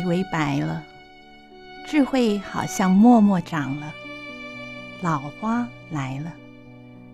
[0.00, 0.82] 以为白了，
[1.86, 3.92] 智慧好像默默长了。
[5.02, 6.32] 老花来了，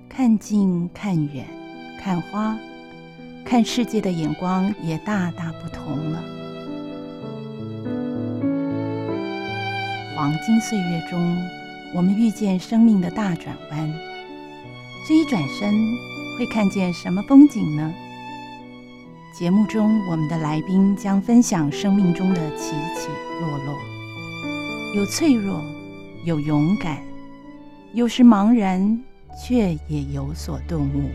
[0.08, 1.44] 看近看远，
[2.00, 2.56] 看花，
[3.44, 6.22] 看世界的眼光也大大不同了。
[10.14, 11.44] 黄金岁月中，
[11.92, 13.92] 我们遇见生命的大转弯。
[15.08, 15.74] 这一转身，
[16.38, 17.92] 会看见什么风景呢？
[19.38, 23.78] 节目中，我们的来宾将分享生命中的起起落落，
[24.94, 25.62] 有脆弱，
[26.24, 27.02] 有勇敢，
[27.92, 28.98] 有时茫然，
[29.38, 31.10] 却也有所顿悟。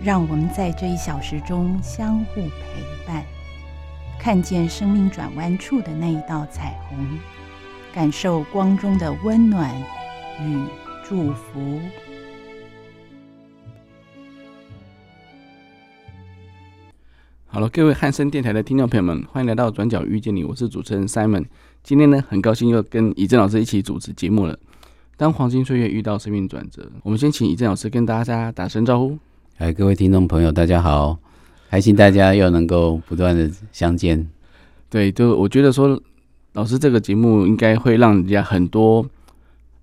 [0.00, 3.24] 让我们在这一小时中相互陪伴，
[4.20, 7.18] 看见生命转弯处的那一道彩虹，
[7.92, 9.74] 感受光中的温暖
[10.40, 10.64] 与
[11.04, 11.80] 祝福。
[17.58, 21.44] 好了，各位汉声电台的听众朋友们，欢迎来到《转角遇见你》，我是主持人 Simon。
[21.82, 24.56] 今天呢，很高兴又跟以正老师一起主持节目了。
[25.16, 29.18] 当黄金岁月遇到生命转折，我们先请以正老师跟大家打声招呼。
[29.56, 31.18] 哎，各位听众朋友，大家好，
[31.68, 34.24] 开心大家又能够不断的相见。
[34.88, 36.00] 对，就我觉得说，
[36.52, 39.04] 老师这个节目应该会让人家很多，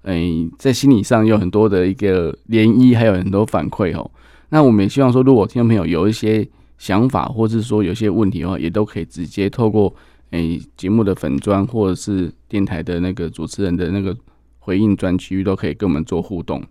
[0.04, 0.24] 哎，
[0.58, 4.10] 在心理上有很多的一个涟漪，还有很多反馈哦。
[4.48, 6.48] 那我们也希望说，如果听众朋友有一些。
[6.78, 9.94] 想法，或者是说有些问题的话，也都可以直接透过
[10.32, 14.16] 诶节目的粉砖，或者是电台的那个主持人的那个
[14.60, 16.62] 回应专区，都可以跟我们做互动。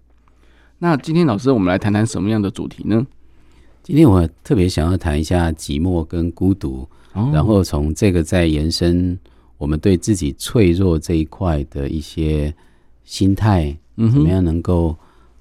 [0.78, 3.06] 那今天老师，我们来谈谈什么样的主题呢？
[3.82, 9.19] 今天我特别想要谈一下寂寞跟孤独，哦、然后从这个再延伸
[9.56, 12.54] 我们对自己脆弱这一块的一些
[13.04, 14.94] 心态，嗯，怎么样能够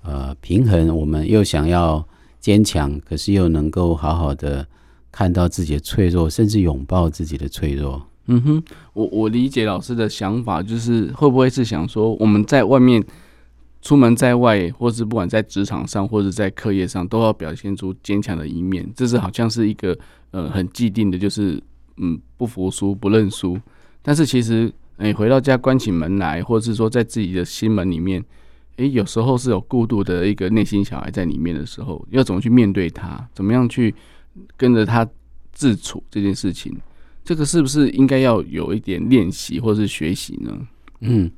[0.03, 0.95] 呃平衡？
[0.95, 2.05] 我们又想要。
[2.43, 4.67] 坚强，可是又能够好好的
[5.09, 8.05] 看到自己的脆弱，甚至拥抱自己的脆弱。
[8.25, 13.01] 嗯哼，我我理解老师的想法，就是会不会是想说，我们在外面
[13.81, 18.85] 出门在外，或是不管在职场上，或者在课业上，都要表现出坚强的一面。
[18.93, 19.97] 这是好像是一个
[20.31, 21.57] 呃很既定的，就是
[21.95, 23.57] 嗯不服输、不认输。
[24.01, 28.21] 但是其实，哎，回到家关起门来，或者是说在自己的心门里面。
[28.77, 33.27] 诶，有时候是有过度的一个内心小孩在里面的时候，要怎么去面对他？
[33.33, 33.93] 怎么样去
[34.57, 35.07] 跟着他
[35.51, 36.75] 自处这件事情？
[37.23, 40.67] 这个是不是应该要有一点练习或是学习呢？
[41.01, 41.31] 嗯，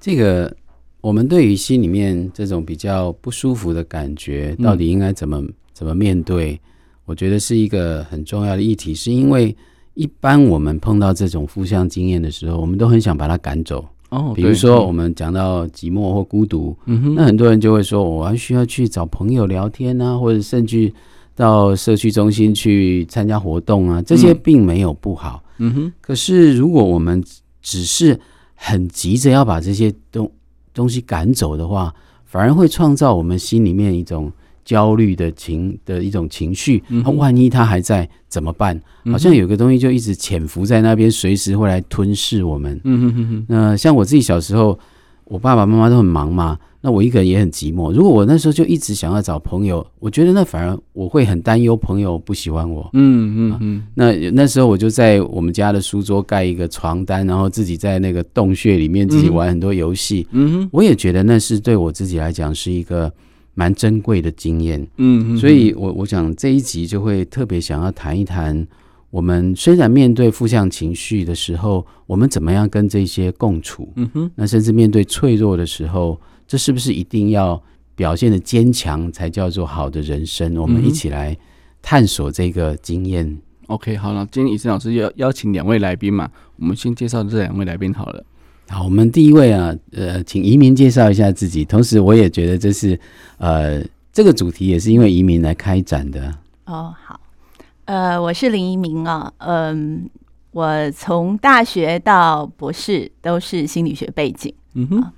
[0.00, 0.54] 这个
[1.00, 6.60] 我们对于心里面这种比较不舒服的感觉，到底应该怎么、嗯、怎么面对？
[7.04, 9.56] 我觉得是一个很重要的议题，是因为
[9.94, 13.86] 一般我们碰到这种负向经验的时候，我们都很想把它赶走。
[14.10, 20.92] 哦，比如说我们讲到寂寞或孤独，嗯哼，那很多人就会说，我还需要去找朋友聊天啊，或者甚至
[21.34, 25.92] 到社区中心去参加活动啊，这些并没有不好，嗯哼。
[26.00, 27.22] 可是如果我们
[27.60, 28.18] 只是
[28.54, 30.30] 很急着要把这些东
[30.72, 31.94] 东西赶走的话，
[32.24, 34.32] 反而会创造我们心里面一种。
[34.64, 38.80] 焦虑的情的一种情绪，那万一他还在怎么办？
[39.10, 42.80] 好像有个东西就一直潜伏在那边，随时会来吞噬我们。
[42.84, 43.46] 嗯哼哼哼。
[43.48, 44.78] 那像我自己小时候，
[45.24, 47.92] 我爸爸妈妈都很忙嘛，那我一个人也很寂寞。
[47.92, 52.88] 如果我那时候就一直想要找朋友，我觉得那反而我会很担忧朋友不喜欢我。
[52.94, 53.82] 嗯嗯嗯。
[53.94, 60.26] 那那时候我就在我们家的书桌盖一个床单，然后自己在那个洞穴里面自己玩很多游戏。
[60.30, 60.68] 嗯哼。
[60.72, 63.12] 我也觉得那是对我自己来讲是一个。
[63.54, 68.66] 蛮珍贵的经验，嗯，所以我我想这一集就会特别想要谈一谈，
[69.10, 77.62] 我们虽然面对负向情绪的时候，我们怎么样跟这些共处，嗯哼，那甚至面对脆弱的时候，这是不是一定要
[77.94, 80.56] 表现的坚强才叫做好的人生？
[80.56, 81.36] 我们一起来
[81.80, 83.38] 探索这个经验。
[83.68, 88.24] OK，好了，今天以正老师邀邀请两位来宾嘛，我们先介绍这两位来宾好了。
[88.68, 91.64] 好，我们第一位啊，呃，请移民介绍一下自己。
[91.64, 92.98] 同时，我也觉得这是，
[93.38, 96.34] 呃，这个主题也是因为移民来开展的。
[96.64, 97.20] 哦，好，
[97.84, 100.08] 呃，我是林移民啊，嗯，
[100.50, 105.12] 我从大学到博士都是心理学背景，嗯哼，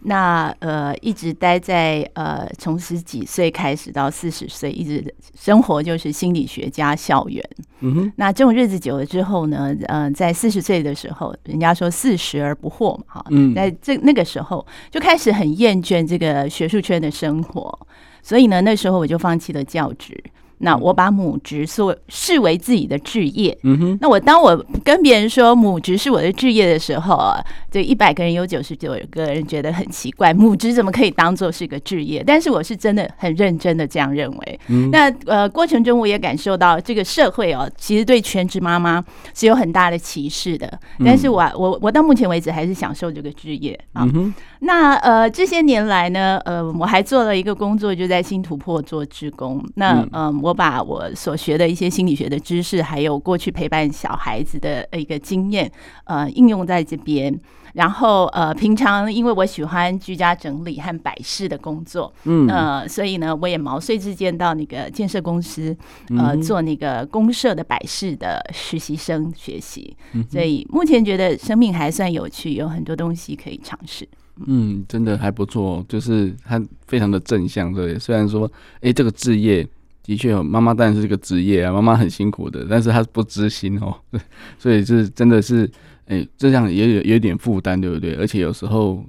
[0.00, 7.44] 那呃，一直待在呃，从十几岁开始到四十岁，一直生活就是心理学家校园。
[7.80, 17.86] 嗯哼，那这种日子久了之后呢，呃，在四十岁的时候，人家说四十而不惑嘛，哈，嗯，在这那个时候就开始很厌倦这个学术圈的生活，
[18.22, 20.16] 所以呢，那时候我就放弃了教职。
[20.58, 23.56] 那我把母职所视为自己的置业。
[23.62, 23.98] 嗯哼。
[24.00, 27.40] 那我当我跟别人说母职是我的置业的时候啊，
[27.70, 32.24] 这一百个人有九十九个人觉得很奇怪，母职怎么可以当做是个置业？
[32.26, 34.60] 但是我是真的很认真的这样认为。
[34.68, 34.90] 嗯。
[34.90, 40.68] 那呃过程中我也感受到这个社会哦，其实对全职妈妈是有很大的歧视的。
[41.04, 44.02] 但是我我我到目前为止还是享受这个置业啊。
[44.04, 44.34] 嗯哼。
[44.60, 49.64] 那呃这些年来呢，呃我还做了一个工作，就在新突破做职工。
[49.74, 50.40] 那嗯。
[50.47, 55.70] 我把我所学的一些心理学的知识，还有过去陪伴小孩子的一个经验，
[56.04, 57.38] 呃，应用在这边。
[57.74, 65.76] 然后呃，平常因为我喜欢居家整理和摆饰的工作，嗯，呃，所以呢，我也毛遂自荐到那个建设公司，
[66.16, 69.94] 呃，做那个公社的摆饰的实习生学习。
[70.30, 74.08] 所以目前觉得生命还算有趣，有很多东西可以尝试。
[74.46, 77.98] 嗯，真的还不错，就是它非常的正向，对。
[77.98, 78.50] 虽然说，
[78.80, 79.68] 哎，这个置业。
[80.08, 83.94] 的确，妈妈当然是这个职业啊，妈妈很辛苦的，但是她不知心哦，
[84.58, 85.70] 所以是真的是，
[86.06, 88.14] 哎、这样也有有点负担，对不对？
[88.14, 89.04] 而且有时候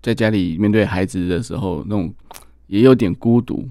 [0.00, 2.10] 在家里面对孩子的时候，那种
[2.66, 3.68] 也有点孤独、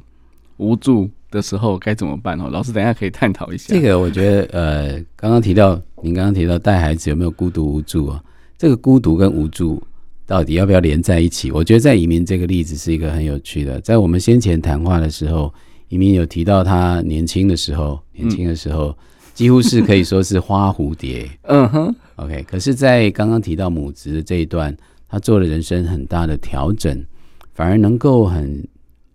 [0.58, 2.48] 无助的时候，该怎么办哦？
[2.52, 3.74] 老师，等一下可以探讨一下。
[3.74, 8.24] 这个我觉得，呃，刚刚提到您刚刚提到带孩子有没有孤独无助啊？
[8.56, 9.82] 这个孤独跟无助
[10.28, 11.50] 到底要不要连在一起？
[11.50, 15.52] 我觉得在移民这个例子是一个很有趣的，在我们先前谈话的时候。
[15.90, 18.96] 移民有提到他年轻的时候，年轻的时候
[19.34, 21.30] 几乎是可以说是花蝴蝶。
[21.44, 22.44] 嗯哼，OK。
[22.44, 24.76] 可是，在刚刚提到母职的这一段，
[25.08, 27.02] 他做了人生很大的调整，
[27.54, 28.68] 反而能够很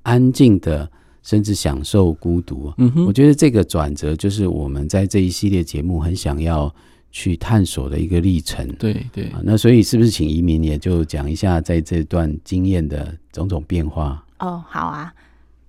[0.03, 0.91] 安静的，
[1.23, 2.73] 甚至享受孤独。
[2.79, 6.75] 嗯哼，我觉得这个转折就是我们在这一系列节目很想要
[7.11, 8.67] 去探索的一个历程。
[8.79, 9.31] 对对。
[9.43, 14.25] 那所以是不是请移民也就讲一下在这段经验的种种变化？
[14.39, 15.13] 哦，好啊，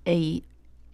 [0.04, 0.42] 诶。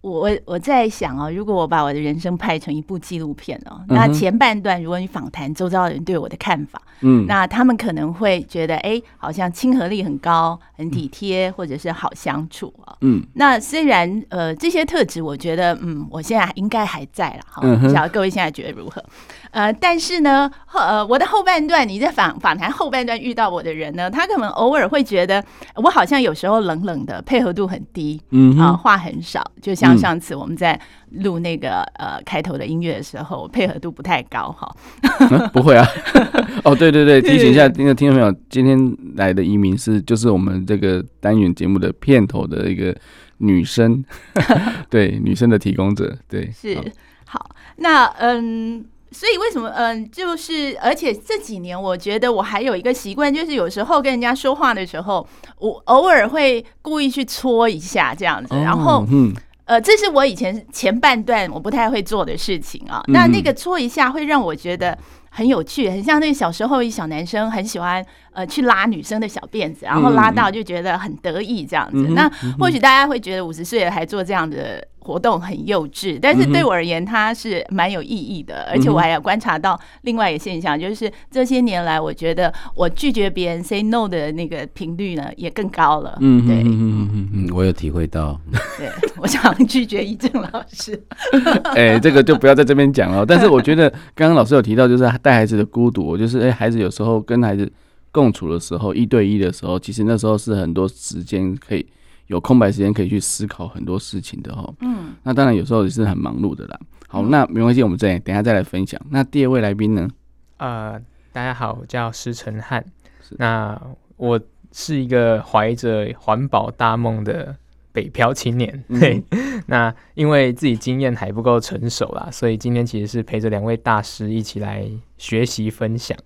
[0.01, 19.03] 我我我在想哦，如果我把我的人生拍成一部纪录片哦，那前半段如果你访谈周遭的人对我的看法，嗯，那他们可能会觉得，哎，好像亲和力很高，很体贴，或者是好相处啊，嗯，那虽然呃这些特质，我觉得嗯，我现在应该还在了哈，不晓得各位现在觉得如何？
[19.51, 25.43] 呃，但是呢，呃，我的后半段，你在访访谈后半段遇到我的人呢，他可能偶尔会觉得
[25.75, 29.90] 我好像有时候冷冷的，配合度很低，嗯啊，话很少，就像。
[29.97, 30.79] 上次我们在
[31.11, 35.47] 录那个呃开头的音乐的时候，配合度不太高哈、啊。
[35.53, 35.87] 不会啊，
[36.63, 42.95] 哦对对对，提醒一下那个听众朋友，今天来的移民是就是我们这个单元节目的片头的一个
[43.37, 44.03] 女生，
[44.89, 46.77] 对女生的提供者，对是
[47.25, 47.49] 好。
[47.77, 55.27] 那嗯，所以为什么嗯，就是而且这几年我觉得我还有一个习惯，就是有时候跟人家说话的时候，
[55.59, 59.33] 我偶尔会故意去搓一下这样子，然后嗯。
[59.71, 63.01] 呃，这是我以前前半段我不太会做的事情啊。
[63.07, 64.97] 那那个搓一下会让我觉得
[65.29, 72.09] 很有趣，很像那个小时候一小男生很喜欢呃去拉女生的小辫子，然后拉到就觉得很得意这样子。
[72.09, 72.29] 那
[72.59, 74.85] 或许大家会觉得五十岁了还做这样的。
[75.03, 78.67] 活动很幼稚，但是对我而言，它是蛮有意义的。
[78.71, 86.15] 而且我还要观察到另外一个现象，就是这些年来，我觉得我拒绝别人 say no 的那个频率呢，也更高了。
[86.21, 88.39] 嗯，对，嗯嗯嗯，我有体会到。
[88.77, 88.91] 对，
[89.21, 90.99] 我想拒绝一正老师。
[91.77, 93.25] 哎，这个就不要在这边讲了。
[93.25, 97.71] 但是我觉得刚刚老师有提到，就是带孩子的孤独，就是哎，孩子有时候跟孩子
[98.11, 101.85] 共处的时候，一对一的时候，其实那时候是很多时间可以。
[102.27, 106.79] 有空白时间可以去思考很多事情的哈，嗯，那当然有时候也是很忙碌的啦。
[107.09, 108.97] 好，那没关系，我们再等一下再来分享。
[109.09, 110.07] 那第二位来宾呢？
[110.55, 110.97] 呃，
[111.33, 112.85] 大家好，我叫石晨翰。
[113.31, 113.77] 那
[114.15, 114.39] 我
[114.71, 117.53] 是一个怀着环保大梦的
[117.91, 118.83] 北漂青年。
[118.99, 124.85] 对，嗯、 那因为自己经验还不够成熟啦，所以今天其实是陪着两位大师一起来
[125.17, 126.17] 学习分享。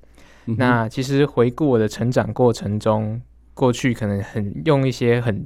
[0.45, 3.22] 嗯、那其实回顾我的成长过程中，
[3.53, 5.45] 过去可能很用一些很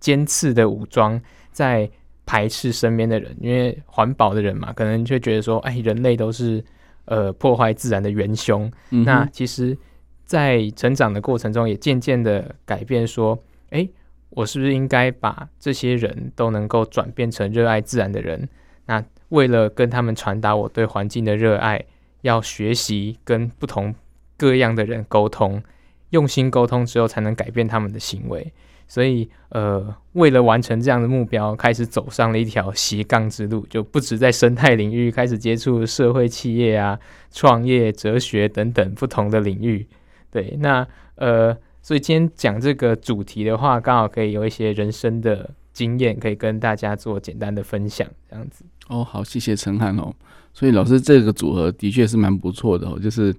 [0.00, 1.90] 尖刺的武装在
[2.24, 6.64] 排斥身边的人，因为环保的人嘛，可能就觉得说，哎，人类都是
[7.04, 8.70] 呃破坏自然的元凶。
[8.90, 9.76] 嗯、那其实，
[10.24, 13.38] 在成长的过程中，也渐渐的改变，说，
[13.70, 13.86] 哎，
[14.34, 18.48] 我是不是应该把这些人都能够转变成热爱自然的人？
[18.86, 21.84] 那为了跟他们传达我对环境的热爱，
[22.22, 23.94] 要学习跟不同
[24.36, 25.62] 各样的人沟通。
[26.10, 28.52] 用心沟通之后，才能改变他们的行为。
[28.86, 36.98] 所以，呃，为了完成这样的目标，开始走上了一条斜杠之路，就不止在生态领域开始接触社会企业啊、
[37.30, 39.86] 创业、哲学等等不同的领域。
[40.30, 48.64] 对，那呃，所以今天讲这个主题的话，刚好可以有一些人生的经验，可以跟大家做简单的分享，这样子。
[48.88, 50.14] 哦，好，谢谢承翰哦。
[50.54, 53.34] 所以老师这个组合的确是蛮不错的哦，就是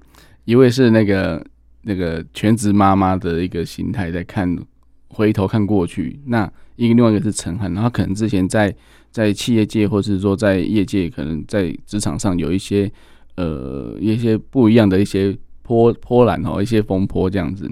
[0.45, 1.43] 一位是那个
[1.81, 4.55] 那个全职妈妈的一个心态在看。
[5.15, 8.75] 回头看过去，那一个另外一个是承翰，然后可能之前在
[9.11, 12.91] 在企业界，或是说在业界，可能在职场上有一些
[13.35, 17.71] 呃一些不一样的一些波波澜哦，一些风波这样子。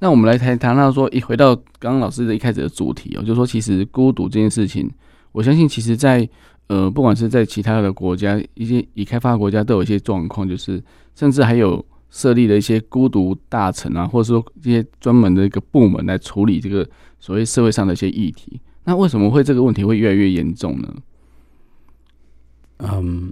[0.00, 4.90] 那我们来谈谈到说，一回到刚刚老师的一开始的主题哦，就是说其实孤独这件事情，
[5.32, 6.28] 我相信其实在
[6.68, 10.82] 呃不管是在其他的国家，一些已开发国家都有一些状况，就是
[11.14, 11.84] 甚至还有。
[12.10, 16.88] 设立了一些孤独大臣啊，或者说一些专门的一个部门来处理这个
[17.20, 18.58] 所谓社会上的一些议题。
[18.84, 20.94] 那为什么会这个问题会越来越严重呢？
[22.78, 23.30] 嗯，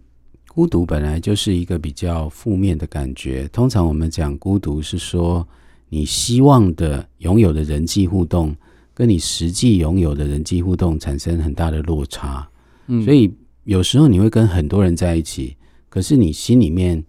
[0.49, 3.49] 孤独本来就是一个比较负面的感觉。
[3.49, 5.49] 通常我们讲孤独是说，
[5.89, 8.55] 你希望的拥有的人际互动，
[8.95, 12.49] 跟你实际拥有的人际互动产生很大的落差。
[12.87, 13.33] 嗯，所以
[13.65, 15.57] 有时候你会跟很多人在一起，
[15.89, 17.05] 可是你心里面。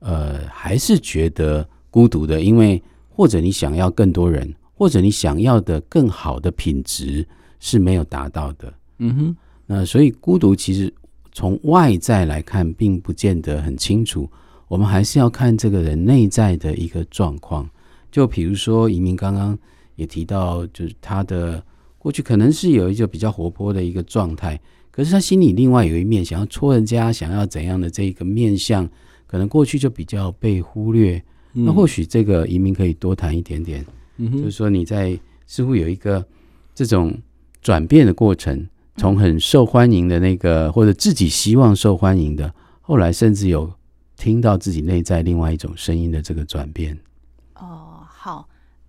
[0.00, 7.26] 呃，还是觉得孤独的，因为或者你想要更多人，或者你想要的更好的品质
[7.58, 8.72] 是没有达到的。
[8.98, 10.94] 嗯哼，那所以孤独其实
[11.32, 14.30] 从外在来看，并不见得很清楚。
[14.68, 17.68] 我们还是要看这个人内在的一个状况。
[18.10, 19.58] 就比如说，移民刚刚
[19.96, 21.62] 也提到，就是他的
[21.98, 24.60] 过去可能是有一个比较活泼的一个状态，
[24.90, 28.88] 可是他心里另外有一面想要戳人家，想要怎样的这个面相。
[29.26, 31.22] 可能过去就比较被忽略，
[31.52, 33.84] 嗯、那或许这个移民可以多谈一点点，
[34.16, 36.26] 嗯、就是说你在似乎有一个
[36.74, 37.14] 这种
[37.60, 42.50] 转变的过程，从很受欢迎的那个或者自己希望受欢迎的，
[42.80, 43.70] 后来甚至有
[44.16, 46.98] 听到自己内在另外一种声音的这个转变。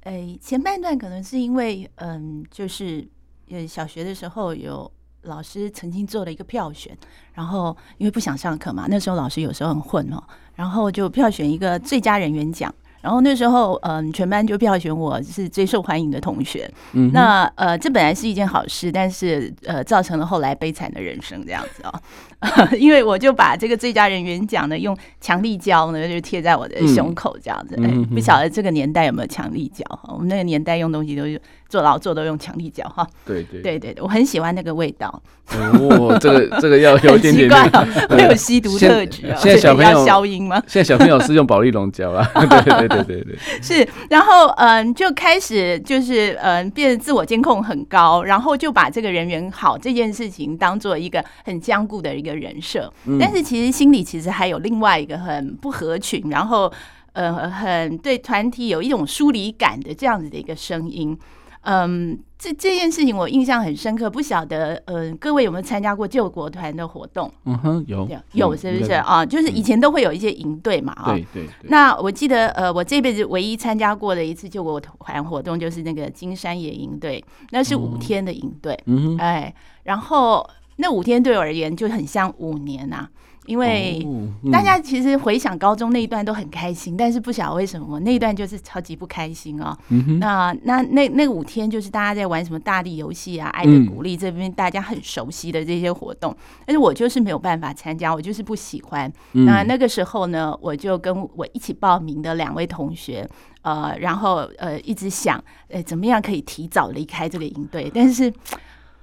[0.10, 3.08] 诶，前半段可能是因为嗯，就是
[3.50, 4.92] 呃小学的时候有。
[5.24, 6.98] 老师曾经做了一个票选，
[7.34, 10.24] 然后因为不想上课嘛，那时候老师有时候很混哦，
[10.56, 12.74] 然后就票选一个最佳人员奖。
[13.02, 16.70] 然后那时候，嗯，全班就票选我是最受欢迎的同学。
[16.94, 22.68] 嗯，那呃，这本来是一件好事，但是呃，造成了后来悲惨的人生这样子哦。
[22.78, 27.76] 因为我就把这个最佳人员奖呢，用强力胶呢就贴在我的胸口这样子。
[28.14, 29.84] 不晓得这个年代有没有强力胶？
[30.10, 33.08] 我们那个年代用东西都是做劳作都用强力胶哈。
[33.26, 35.22] 对对对对，我很喜欢那个味道。
[35.52, 39.22] 哦，这个这个要 有点点，很奇怪、哦， 会有吸毒特质。
[39.38, 40.62] 现在小朋友消音吗？
[40.68, 42.28] 现在小朋友是用保利龙胶啊。
[42.34, 43.88] 对对对对对，是。
[44.10, 52.30] 然后嗯，就开始就是嗯，变得自我监控很高，然后就把这个人缘好这件事情当做一个很僵固的一个。
[52.40, 56.72] 人设，但是其实心里其实还有另外一个很不合群，然后
[57.12, 61.18] 呃很对团体有一种疏离感的这样子的一个声音。
[61.62, 67.32] 嗯，这这件事情我印象很深刻，不晓得呃各位有没有参加过救国团的活动？
[67.46, 69.26] 嗯哼，有有是不是啊？
[69.26, 71.12] 就是以前都会有一些营队嘛啊。
[71.14, 71.50] 对对。
[71.64, 78.78] 那我记得呃我这辈子唯一参加过的一次救国团活动就是那个金山野营队，那是五天的营队。
[78.86, 79.18] 嗯哼。
[79.18, 80.50] 哎，然后。
[80.82, 83.10] 那五天对我而言就很像五年呐、啊，
[83.50, 84.08] 因为
[84.52, 89.78] 大家其实回想高中那一段都很开心，但是不晓得为什么那一段就是超级不开心啊、哦。
[89.90, 99.12] 嗯、那那那那五天就是大家在玩什么大力游戏啊、爱的鼓励这边大家很熟悉的这些活动，但是我就是没有办法参加，我就是不喜欢。
[99.32, 103.28] 那那个时候呢，我就跟我一起报名的两位同学，
[103.64, 108.32] 呃，然后呃一直想，呃，怎么样可以提早离开这个营队，但是。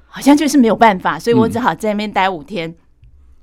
[0.09, 2.75] 好像就是没有办法，所以我只好在那边待五天。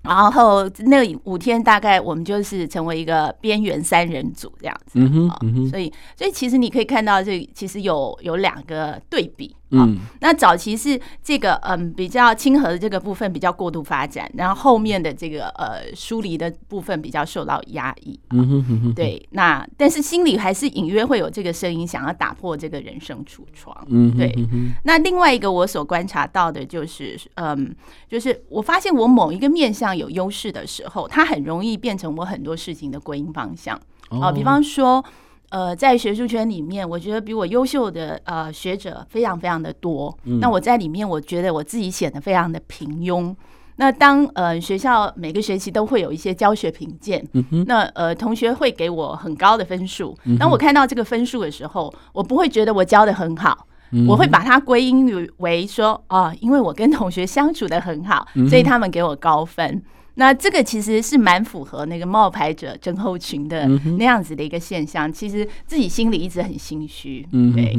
[0.03, 24.35] 然后那五天大概我们就是成为一个边缘三人组这样子，嗯哼，嗯哼，所以所以其实你可以看到这其实有有两个对比，嗯，那早期是这个嗯比较亲和的这个部分比较过度发展，然后后面的这个呃疏离的部分比较受到压抑，嗯哼哼哼，对，那但是心里还是隐约会有这个声音想要打破这个人生橱窗，嗯，对，
[24.83, 27.73] 那另外一个我所观察到的就是嗯，
[28.09, 29.93] 就是我发现我某一个面向。
[29.93, 33.79] 有优势的时候，它很容易变成我很多事情的归因方向。
[34.09, 35.05] 啊，比方说，
[35.53, 40.17] 呃，在学术圈里面，我觉得比我优秀的呃学者非常非常的多。
[40.41, 43.35] 那我在里面，我觉得我自己显得非常的平庸。
[43.75, 50.17] 那当呃学校每个学期都会有一些教学评鉴，嗯，那呃同学会给我很高的分数。
[50.39, 53.67] 当我看到这个分数的时候，我不会觉得我教的很好，
[54.07, 59.83] 我会把它归因于为说哦，因为我跟同学相处的很好，所以他们给我高分。
[60.15, 63.67] 那这个其实是蛮符合那个冒牌者症候群的
[63.97, 65.11] 那样子的一个现象。
[65.11, 67.27] 其实自己心里一直很心虚。
[67.31, 67.77] 嗯，对，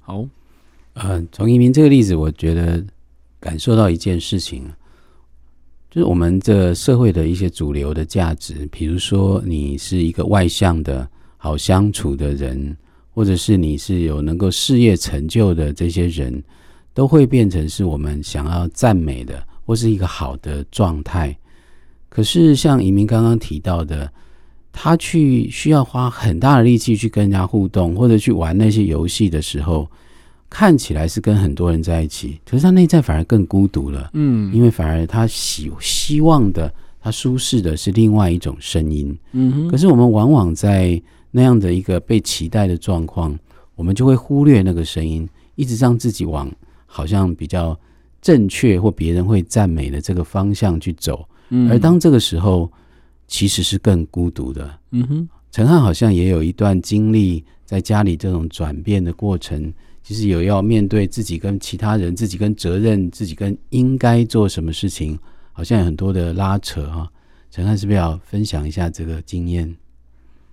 [0.00, 0.26] 好。
[0.94, 2.82] 呃，从移民这个例子，我觉得
[3.38, 4.64] 感受到一件事情，
[5.90, 11.06] 就是我们这社会的一些主流的价值，比如说你是一个外向的、
[11.36, 12.74] 好相处的人，
[13.12, 16.42] 或者是你是有能够事业成就的这些人，
[16.94, 21.36] 都会变成是我们想要赞美的，或是一个好的状态。
[22.08, 24.10] 可是像移民刚刚提到的，
[24.72, 29.86] 他去需要花很大的力气去跟人家互动，或者去玩那些游戏的时候。
[30.48, 34.08] 看起来是跟很多人在一起，可是他内在反而更孤独了。
[34.14, 39.14] 嗯，因为反而他希希望的，他舒适的是另外一种声音。
[39.32, 43.36] 嗯，可是我们往往在那样的一个被期待的状况，
[43.74, 46.50] 我们就会忽略那个声音，一直让自己往
[46.86, 47.78] 好像比较
[48.26, 51.28] 正确或别人会赞美的这个方向去走。
[51.50, 52.68] 嗯，而当这个时候，
[53.28, 54.78] 其实是更孤独的。
[54.90, 59.72] 嗯哼，陈汉好像也有一段经历，在家里这种转变的过程。
[60.02, 65.16] 其实有要面对自己跟其他人，自己跟责任，自己跟应该做什么事情，
[65.52, 67.08] 好像有很多的拉扯哈。
[67.48, 69.72] 陈汉是不是要分享一下这个经验？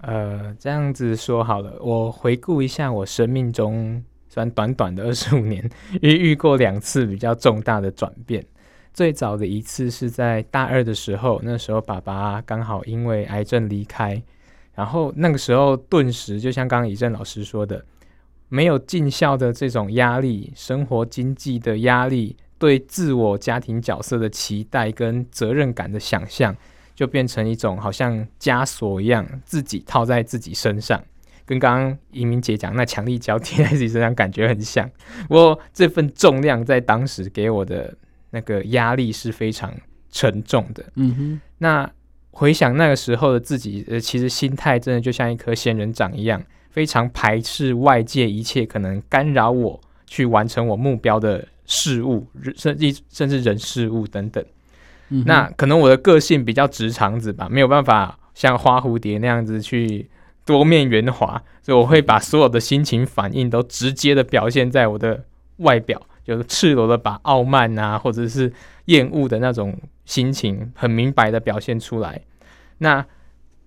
[0.01, 4.03] 呃，这样子说好了，我回顾一下我生命中
[4.34, 5.70] 虽然短短的二十五年，
[6.02, 8.44] 遇遇过两次比较重大的转变。
[8.92, 14.20] 最早的一次是在大二的时候，那时候爸爸刚好因为癌症离开，
[14.74, 17.86] 然后那个时候顿时就像刚刚怡正老师说的。
[18.50, 26.56] 没有尽孝的这种压力，生活经济的压力，对自我家庭角色的期待跟责任感的想象，
[26.94, 31.04] 就变成一种好像枷锁一样，自己套在自己身上，
[31.46, 34.90] 跟刚刚移民姐讲那强力胶贴在自己身上感觉很像。
[35.28, 37.96] 不过这份重量在当时给我的
[38.32, 39.74] 那个压力是非常
[40.10, 40.84] 沉重的。
[40.96, 41.90] 嗯哼，那
[42.32, 46.44] 回想那个时候的自己，呃，其实心态真的就像一颗仙人掌一样。
[46.70, 52.25] 非常排斥外界一切可能干扰我去完成我目标的事物，
[52.56, 54.44] 甚至甚至人事物等等。
[55.10, 60.10] 嗯、那可能我的个性比较直肠子吧，没有办法像花蝴蝶那样子去
[60.46, 65.24] 多面圆滑，所以我会把所有的心情反应都直接的表现在我的
[65.58, 68.51] 外表，就是赤裸的把傲慢啊，或者是
[68.86, 72.22] 厌恶的那种心情，很明白的表现出来。
[72.79, 73.06] 那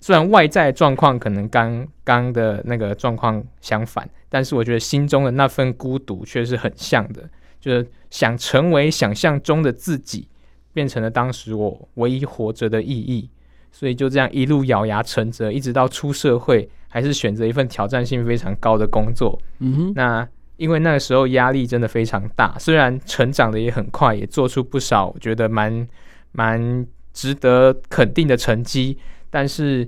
[0.00, 10.28] 虽然外在状况可能刚刚的那个状况相反，但是我觉得心中的那份孤独却是很像的，就是想成为想象中的自己，
[10.74, 13.30] 变成了当时我唯一活着的意义。
[13.78, 19.38] 所以就这样一路咬牙撑着，一直到出社会，还是选择一份挑战性非常高的工作。
[19.58, 25.86] 嗯哼，那因为那个时候压力真的非常大，虽然成长的也很快，也做出不少我觉得蛮
[26.32, 28.96] 蛮值得肯定的成绩。
[29.28, 29.86] 但是，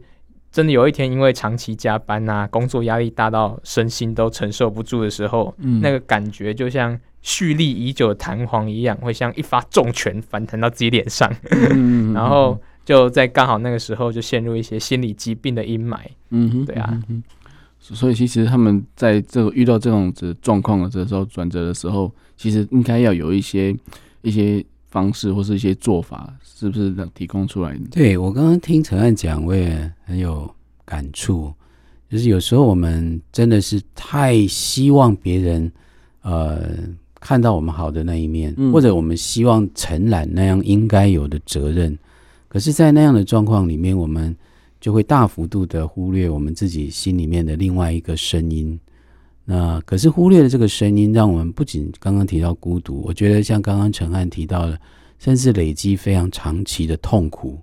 [0.53, 11.33] 真的有一天，因为长期加班呐、啊，工作压力大到身心都承受不住的时候，嗯、那个感觉就像蓄力已久的弹簧一样，会像一发重拳反弹到自己脸上，
[11.71, 15.99] 嗯、 然后就在刚好那个时候就陷入一些心理疾病的阴霾。
[16.31, 17.03] 嗯哼，对啊，
[17.79, 23.77] 所以其实他们在这个遇到这种子状况的这时候转折的时候，其实应该要有一些
[24.23, 24.65] 一些。
[24.91, 27.81] 方式或是一些做法，是不是能提供出来的？
[27.91, 30.51] 对，我刚刚听承翰讲，我也很有
[30.83, 31.53] 感触。
[32.09, 35.71] 就是有时候我们真的是太希望别人
[36.23, 36.71] 呃
[37.21, 41.97] 看到我们好的那一面，嗯、或者我们希望承揽那样应该有的责任。
[42.49, 44.35] 可是，在那样的状况里面，我们
[44.81, 48.79] 就会大幅度的忽略我们自己心里面的另外一个声音。
[49.45, 54.81] 那可是忽略了这个声音，让我们不仅刚刚提到孤独，我觉得像刚刚陈汉提到的，
[55.19, 57.59] 甚至累积非常长期的痛苦。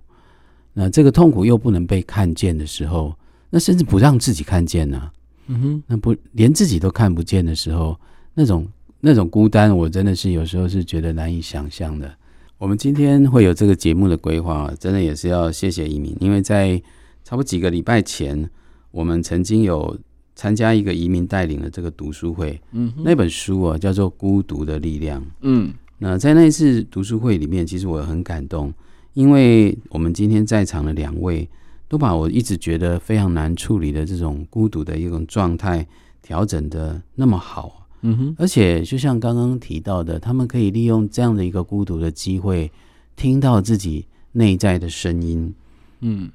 [0.72, 3.14] 那这个痛苦又不能被看见的时候，
[3.50, 5.12] 那甚至不让自己看见呢、啊？
[5.46, 7.98] 嗯哼，那不连自己都看不见的时候，
[8.34, 8.66] 那种
[9.00, 12.12] 那种孤单，我真的是有时候是觉得难以想象的。
[12.58, 16.76] 我们今天会有这个节目的规划，真的也是要谢谢移民，因为在
[17.24, 18.48] 差不多几个礼拜前，
[18.90, 19.98] 我们曾经有。
[20.38, 28.70] 参加一个移民带领的这个读书会，嗯哼，那本书啊叫做《孤独的力量》，嗯，那在那一次读书会里面，其实我很感动，
[29.14, 31.48] 因为我们今天在场的两位
[31.88, 35.86] 都把我一直觉得非常难处理的这种孤独的一种状态
[36.20, 42.70] 调整的那么好，嗯哼，而且就像刚刚提到的，他们可以利用这样的一个孤独的机会，
[43.16, 45.52] 听到自己内在的声音。
[46.00, 46.30] 嗯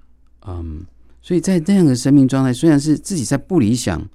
[0.46, 0.86] 嗯，
[1.22, 4.06] 所以在这样的生命状态，虽然是自己在不理想，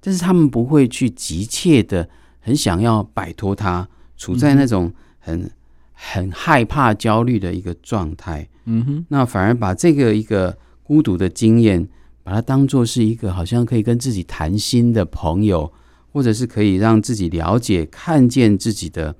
[0.00, 2.08] 但是他们不会去急切的
[2.40, 3.86] 很想要摆脱它，
[4.16, 5.50] 处在那种很
[5.92, 8.48] 很害怕、焦虑的一个状态。
[8.64, 11.86] 嗯哼，那反而把这个一个孤独的经验，
[12.22, 15.70] 把它当做是一个好像可以跟自己谈心的朋友，
[16.14, 19.14] 或者是可以让自己了解、看见自己的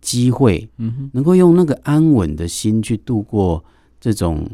[0.00, 0.70] 机会。
[0.78, 3.62] 嗯哼，能够用那个安稳的心去度过
[4.00, 4.48] 这种。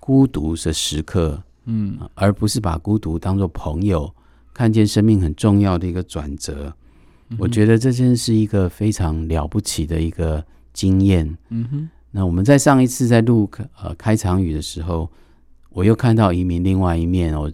[0.00, 4.10] 孤独的时刻，嗯，而不是把孤独当做朋友，
[4.54, 6.74] 看见生命很重要的一个转折。
[7.28, 11.36] 嗯、我觉得这真是一个非常了不起的一个经验。
[11.50, 13.46] 嗯哼，那我们在上一次在录
[13.82, 15.10] 呃开场语的时候，
[15.68, 17.38] 我又看到移民另外一面。
[17.38, 17.52] 我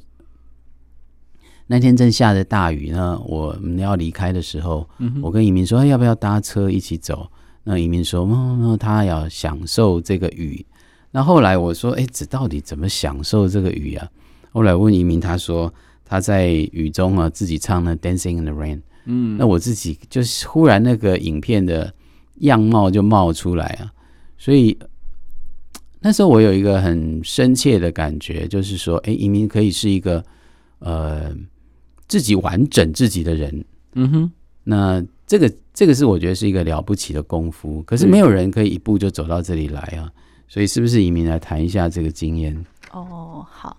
[1.67, 7.27] 那天正下着大雨呢，我们要离开的时候，嗯、我跟移民说、哎、要不要搭车一起走？
[7.63, 10.65] 那移民说，嗯，他要享受这个雨。
[11.11, 14.07] 那后来我说：“哎，这到底怎么享受这个雨啊？”
[14.53, 15.73] 后来问移民，他说
[16.05, 18.77] 他在雨中啊自己唱了《Dancing in the Rain》。
[19.07, 21.95] 嗯，那我自己就是忽然那个影片的
[22.41, 23.93] 样貌就冒出来啊，
[24.37, 24.77] 所以
[26.01, 30.23] 那时候我有一个很深切的感觉，就是说，哎，移民可以是一个
[30.81, 31.33] 呃
[32.09, 33.65] 自己完整自己的人。
[33.95, 34.33] 嗯哼，
[34.65, 40.11] 那这个这个是我觉得是一个了不起的功夫，可是没有人可以一步就走到这里来啊。
[40.47, 42.65] 所以，是不是移民来谈一下这个经验？
[42.93, 43.77] 哦，好，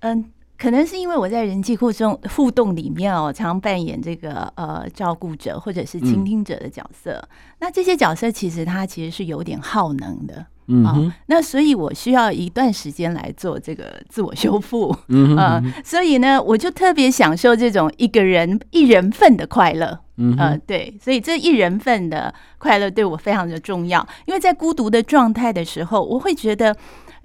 [0.00, 0.24] 嗯，
[0.58, 7.12] 可能是因为我在人际互动互动里面哦，常扮演这个呃照顾者或者是倾听者的角色。
[7.12, 7.28] 嗯、
[7.60, 20.00] 那这些角色其实他其实是有点耗能的，嗯那所以我需要一段时间来做这个自我修复，嗯所以呢，我就特别享受这种一个人一人份的快乐。
[20.22, 26.76] 嗯呃，对，所以这一人份的快乐对我非常的重要，因为在孤独的状态的时候，我会觉得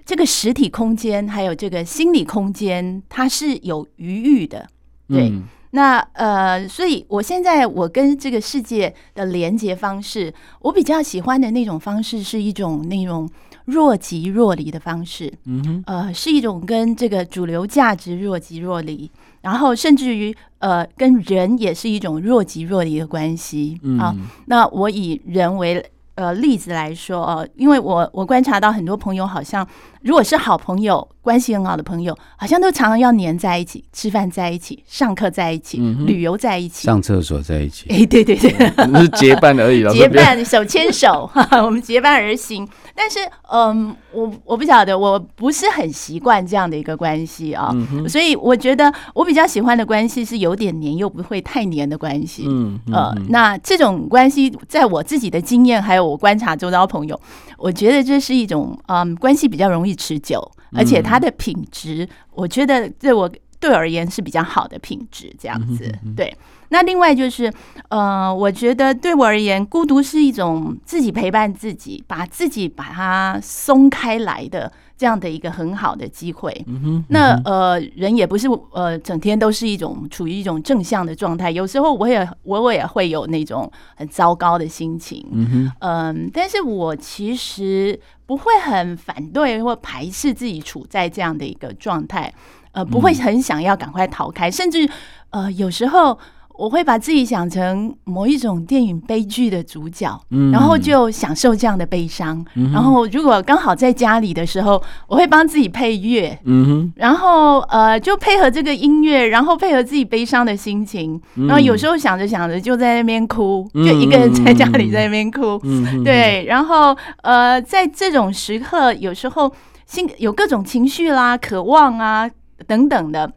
[0.06, 4.66] 这个实体空间还有这个心理空间，它是有余裕的。
[5.08, 5.44] 对，嗯、
[5.76, 13.28] 那呃，所以我现在我跟这个世界的连接方式，我比较喜欢的那种方式是一种那种
[13.66, 15.30] 若即若离的方式。
[15.44, 19.10] 嗯哼，呃，是一种跟这个主流价值若即若离。
[19.42, 23.78] 然后，甚至于，呃，跟人也是一种若即若离的关系。
[23.82, 24.16] 嗯、啊。
[24.46, 25.84] 那我以人为
[26.16, 29.66] 呃例子来说，呃，因为我我观察到很多朋友好像。
[30.02, 37.86] 如果是好朋友，关系很好的朋友，好像都常常要黏在一起，吃饭在一起，上课在一起，嗯、旅游在一起，上厕所在一起。
[37.90, 39.92] 哎，对对对，那是结伴而已了。
[39.92, 41.28] 结伴手牵手，
[41.64, 42.68] 我们结伴而行。
[42.94, 43.18] 但是，
[43.52, 47.70] 嗯，我我不晓得，我不是很习惯这样的一个关系啊。
[47.74, 52.44] 嗯、所以，我觉得我比较喜欢的关系是有点黏又不会太黏的关系。
[52.48, 57.20] 嗯，嗯呃，那这种关系，在我自己的经验，还有我观察周遭朋友，
[57.58, 60.40] 我觉得这是一种嗯关系比较容易持久，
[60.72, 63.30] 而且它的品质，我觉得对我
[63.66, 65.92] 对我而言是比较好的品质，这样子。
[66.16, 66.32] 对，
[66.68, 67.52] 那另外就是，
[67.88, 74.72] 呃，我觉得对我而言，孤独是一种自己陪伴自己，把自己把它松开来的。
[74.98, 92.32] 这样的一个很好的机会，嗯哼，那呃，人也不是呃，整天都是一种处于一种正向的状态，有时候我也我我也会有那种很糟糕的心情，嗯哼，嗯，但是我其实不会很反对或排斥自己处在这样的一个状态，
[92.76, 94.88] 呃，不会很想要赶快逃开，甚至
[95.30, 96.18] 呃，有时候。
[96.58, 102.42] 我会把自己想成某一种电影悲剧的主角，嗯、然后就享受这样的悲伤。
[102.54, 111.20] 嗯、然后如果刚好在家里的时候，我会帮自己配乐，嗯、哼然后呃就配合这个音乐，然后配合自己悲伤的心情。
[111.34, 115.60] 嗯、然后有时候想着想着就在那边哭，嗯、就一个人在家里在那边哭。
[115.62, 119.52] 嗯、对，然后呃在这种时刻，有时候
[119.84, 122.26] 心有各种情绪啦、渴望啊
[122.66, 123.32] 等等的。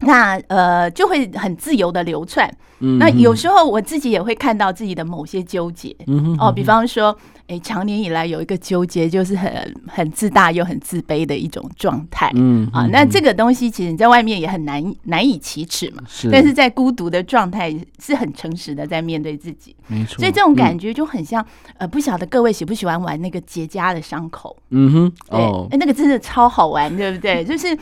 [0.00, 2.48] 那呃，就会很自由的流窜。
[2.78, 5.92] 嗯、那有时候我自己也会看到自己的某些纠结。
[6.06, 7.18] 嗯、哼哦，比方说，
[7.48, 12.30] 哎，长年以来有一个纠结，就是很很自大又很自卑的一种状态。
[12.36, 16.04] 嗯啊，那这个东西其实你在外面也很难难以启齿嘛。
[16.06, 16.30] 是。
[16.30, 19.74] 但是在孤独的状态是很诚实的在面对自己。
[19.88, 20.18] 没错。
[20.20, 24.56] 所以这种感觉就很像、嗯、呃，不晓得各位喜不喜欢玩那个结痂的伤口？
[24.70, 25.12] 嗯哼。
[25.30, 25.66] 哦。
[25.72, 27.44] 哎，那个真的超好玩，对不对？
[27.44, 27.76] 就是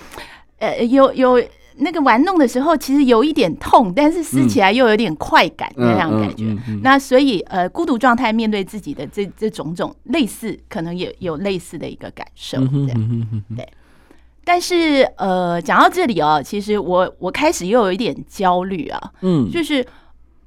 [0.59, 1.43] 呃，有有。
[1.79, 6.57] 那个玩弄的时候，其实有一点痛，但是撕起来又有点快感，嗯、那样感觉。
[6.83, 13.43] 那所以，呃，孤独状态面对自己的这这种种类似，可能也有类似的一个感受，这样。
[13.55, 13.69] 对。
[14.43, 19.13] 但是，呃，讲到这里哦，其实我我开始又有一点焦虑啊。
[19.21, 19.51] 嗯。
[19.51, 19.85] 就是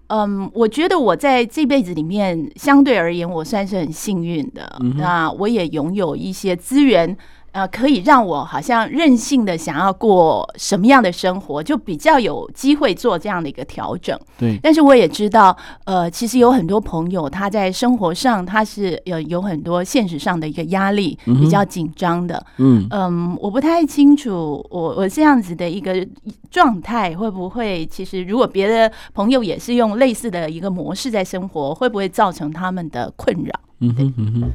[0.07, 4.75] 嗯，我觉得我在这辈子里面，相对而言，我算是很幸运的。
[4.79, 7.15] 嗯、那我也拥有一些资源。
[7.51, 14.17] 呃，可以让我好像任性的想要过什么样的生活，就比较有机会做这样的一个调整。
[14.37, 22.45] 对，但是我也知道，呃，其实有很多朋友他在生活上他是有有很多现实上的一个压力，比较紧张的。
[22.57, 26.07] 嗯嗯，我不太清楚，我我这样子的一个
[26.49, 33.51] 状态会不会，其实如果别的朋友也是用类似的一个模式在生活，会不会造成他们的困扰？
[33.81, 34.51] 嗯哼嗯哼，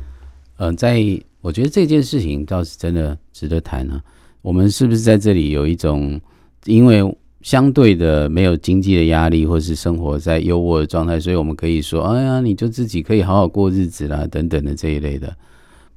[0.56, 1.20] 嗯、在。
[1.44, 4.02] 我觉得这件事情倒是真的值得谈、啊。
[4.40, 6.18] 我们是不是在这里有一种，
[6.64, 7.04] 因为
[7.42, 15.36] 相对的没有经济的压力，或是生活在优渥的状态，所以我们可以说，哎呀，你就自己可以好好过日子啦，等等的这一类的。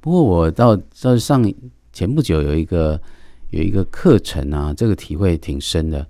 [0.00, 1.50] 不过我到到上
[1.94, 3.00] 前不久有一个
[3.48, 6.06] 有一个课程啊，这个体会挺深的，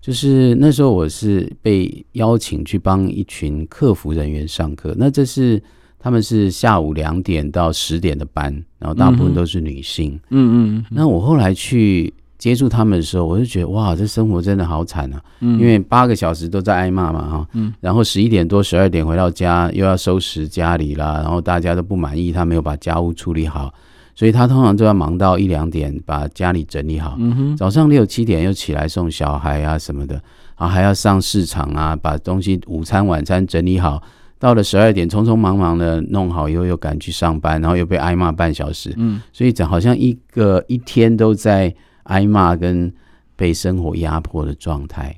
[0.00, 5.62] 就是那时候我是被邀请去帮一群客服人员上课，那这是。
[6.02, 10.18] 他们是下午两点到十点的班，然后大部分都是女性。
[10.30, 10.84] 嗯嗯。
[10.90, 15.22] 那我后来去接触他们的时候，我就觉得哇，这生活真的好惨啊！
[15.40, 15.60] 嗯。
[15.60, 17.48] 因为八个小时都在挨骂嘛，哈。
[17.52, 17.70] 嗯。
[17.80, 23.70] 然后十一点多、十二点回到家，又要收拾家里啦，然后大家都不满意他没有把家务处理好，
[24.14, 27.16] 所以他通常都要忙到一两点把家里整理好。
[27.18, 27.56] 嗯哼。
[27.58, 30.14] 早上六七点又起来送小孩啊什么的，
[30.56, 34.02] 然后还要上市场啊，把东西午餐晚餐整理好。
[34.40, 38.94] 到了十二点，匆匆忙忙的弄好以后，又赶去上班，然后又被挨骂半小时。
[38.96, 41.72] 嗯，所以好像一个一天都在
[42.04, 42.90] 挨骂跟
[43.36, 45.14] 被生活压迫的状态。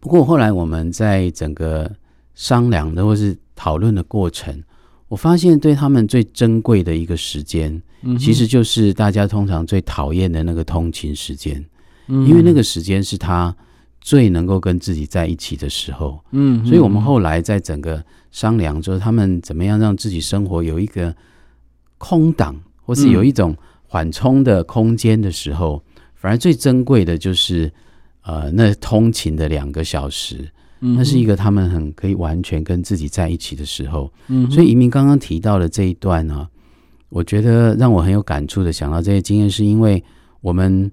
[0.00, 1.94] 不过后来我们在整个
[2.34, 4.62] 商量的或是讨论的过程，
[5.08, 7.82] 我发现对他们最珍贵的一个时间，
[8.18, 11.62] 其实就是大家通常最讨厌的那个通勤时间，
[12.06, 13.54] 因为那个时间是他。
[14.02, 21.14] 最能够跟自己在一起的时候，嗯，所以我们后来在整个商量，就是他们怎么样让自己生活有一个
[21.98, 25.80] 空档，或是有一种缓冲的空间的时候，
[26.16, 27.72] 反而最珍贵的就是
[28.22, 34.12] 呃，那通勤的两个小时，那是一个他们很可以完全跟自己在一起的时候。
[34.26, 36.48] 嗯，所以移民刚刚提到的这一段呢，
[37.08, 40.02] 我觉得让我很有感触的想到这些经验，是因为
[40.40, 40.90] 我们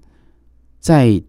[0.78, 1.20] 在。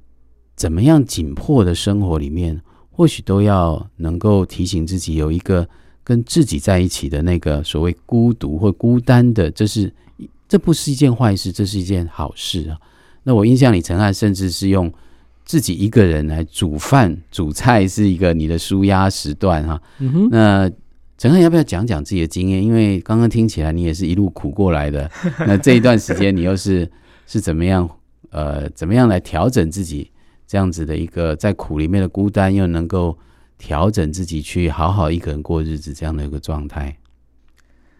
[0.55, 2.61] 怎么样紧迫的生活里面，
[2.91, 5.67] 或许都要能够提醒自己有一个
[6.03, 9.91] 跟自己在一起的那个所谓孤独或孤单的，这是
[10.47, 12.77] 这不是一件坏事，这是一件好事啊。
[13.23, 14.91] 那我印象里，陈汉甚至是用
[15.45, 19.81] 自己一个人来煮饭、煮菜，是一个你的舒压时段哈。
[19.99, 20.29] 嗯哼。
[20.29, 20.69] 那
[21.17, 22.63] 陈汉要不要讲讲自己的经验？
[22.63, 25.09] 因为刚刚听起来你也是一路苦过来的，
[25.47, 26.89] 那这一段时间你又是
[27.25, 27.89] 是怎么样？
[28.31, 30.10] 呃，怎么样来调整自己？
[30.51, 33.17] 这样子的一个在苦里面的孤单，又能够
[33.57, 36.93] 调整自己去好好一个人过日子，这样的一个状态。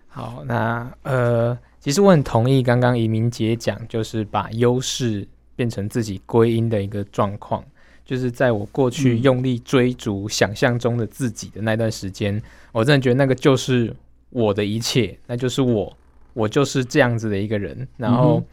[0.10, 7.64] 好，那呃，其实我很同意刚刚移民姐讲，就是把优势变成自己归因的一个状况。
[8.04, 13.96] 就是在我过去用力追逐想象中的自己的那段时间，嗯、我真的觉得那个就是
[14.30, 15.98] 我的一切，那就是我，
[16.34, 17.88] 我就是这样子的一个人。
[17.96, 18.44] 然后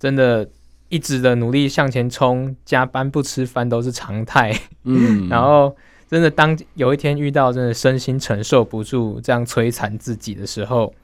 [0.00, 0.44] 真的。
[0.88, 4.52] 一直的努力向前冲，加班不吃饭都是常态。
[4.84, 5.74] 嗯， 然后
[6.08, 10.94] 真的当有一天遇到真的身心承受不住这样摧残自己的时候，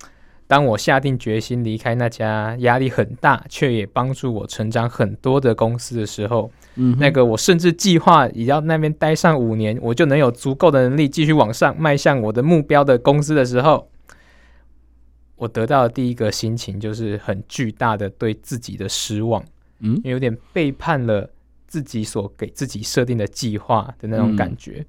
[0.46, 13.88] 当我下定决心离开那家压力很大却也帮助我成长很多的公司的时候，嗯，那个我甚至计划也要那边待上五年，我就能有足够的能力继续往上迈向我的目标的公司的时候，
[15.36, 19.42] 我得到的第一个心情就是很巨大的对自己的失望。
[19.82, 21.28] 嗯，有点背叛了
[21.66, 24.86] 自己所给自己设定的计划的那种感觉，嗯、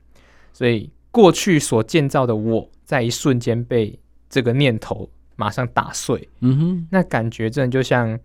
[0.54, 3.98] 所以过去所建造的我在一瞬间被
[4.30, 6.30] 这个念头马上打碎。
[6.42, 8.20] 嗯哼，那感觉真的就像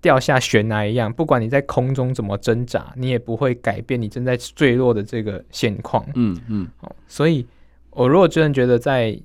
[0.00, 6.06] 掉下悬崖一样，不管你在空中怎么挣扎，你也不会改变你正在坠落的这个现况。
[6.14, 6.68] 嗯嗯，
[7.06, 7.46] 所以
[7.90, 9.20] 我如果真的觉得在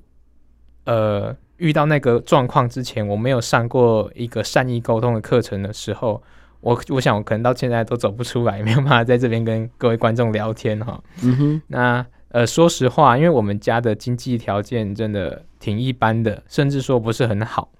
[0.84, 6.22] 呃遇到那个状况之前，我没有上过一个善意沟通的课程的时候。
[6.60, 11.02] 我我想我可能到现在都走不出来， 没有办法在这边跟各位观众聊天哈。
[11.22, 11.62] 嗯哼。
[11.66, 17.72] 那呃，说实话，因为我们家的经济条件真的挺一般的，甚至说不是很好。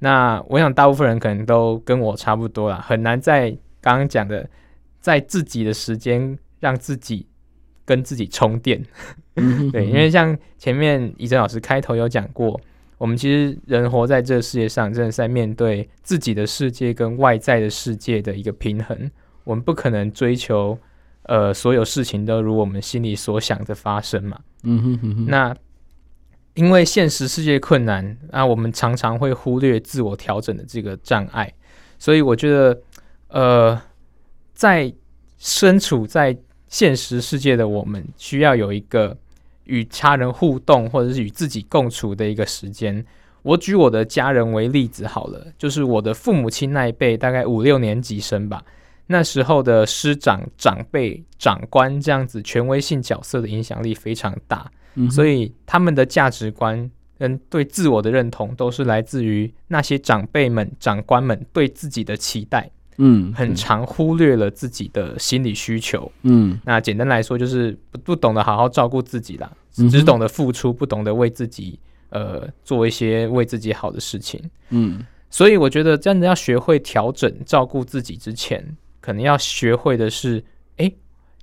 [0.00, 4.48] 那我想大部分人可能都跟我差不多啦，很难在刚刚讲的，
[5.00, 7.26] 在自己的时间让自己
[7.84, 8.82] 跟自己充电。
[9.36, 9.70] 嗯哼。
[9.70, 12.60] 对，因为像前面怡珍老师开头有讲过。
[12.98, 19.10] 我们其实人活在这个世界上，真的是在面对自己的世界跟外在的世界的一个平衡。
[19.44, 20.78] 我们不可能追求
[21.24, 24.38] 呃，所有事情都如我们心里所想的发生嘛。
[24.62, 25.26] 嗯哼哼哼。
[25.26, 25.54] 那
[26.54, 31.52] 因为现实世界困难，那我们常常会忽略自我调整的这个障碍，
[31.98, 32.80] 所以我觉得，
[33.28, 33.82] 呃，
[34.52, 34.94] 在
[35.36, 36.36] 身处在
[36.68, 39.16] 现实世界的我们，需要有一个
[39.64, 43.04] 与他人互动或者是与自己共处的一个时间。
[43.42, 48.64] 我举我的家人为例子好了，就是我的父母亲那一辈，大概五六年级生吧，
[49.06, 54.70] 那时候的师长、长辈、长官这样子权威性角色的影响力非常大。
[55.10, 62.70] 所以他们的价值观跟对自我的认同，都是来自于那些长辈们、长官们对自己的期待。
[62.96, 66.10] 嗯，很常忽略了自己的心理需求。
[66.22, 71.78] 嗯，那简单来说，就是不不懂得好好照顾自己啦，只懂得付出，不懂得为自己
[72.10, 74.42] 呃做一些为自己好的事情。
[74.70, 78.64] 嗯，所以我觉得真的要学会调整照顾自己之前，
[79.00, 80.42] 可能要学会的是。
[80.76, 80.92] 哎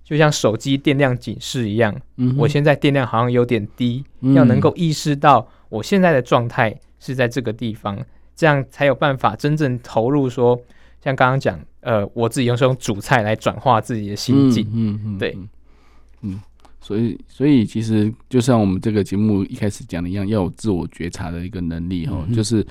[0.03, 7.97] 就像手机电量警示一样，嗯，我现在电量好像有点低，嗯，要能够意识到我现在的状态是在这个地方，
[8.35, 10.29] 这样才有办法真正投入。
[10.29, 10.59] 说
[11.03, 15.37] 像刚刚讲，呃，我自己用这种煮菜来转化自己的心境，嗯嗯，对，
[16.21, 16.39] 嗯，
[16.79, 22.65] 所以所以其实就像我们这个节目一开始讲的一样，要有自我觉察的一个能力哦，嗯，就是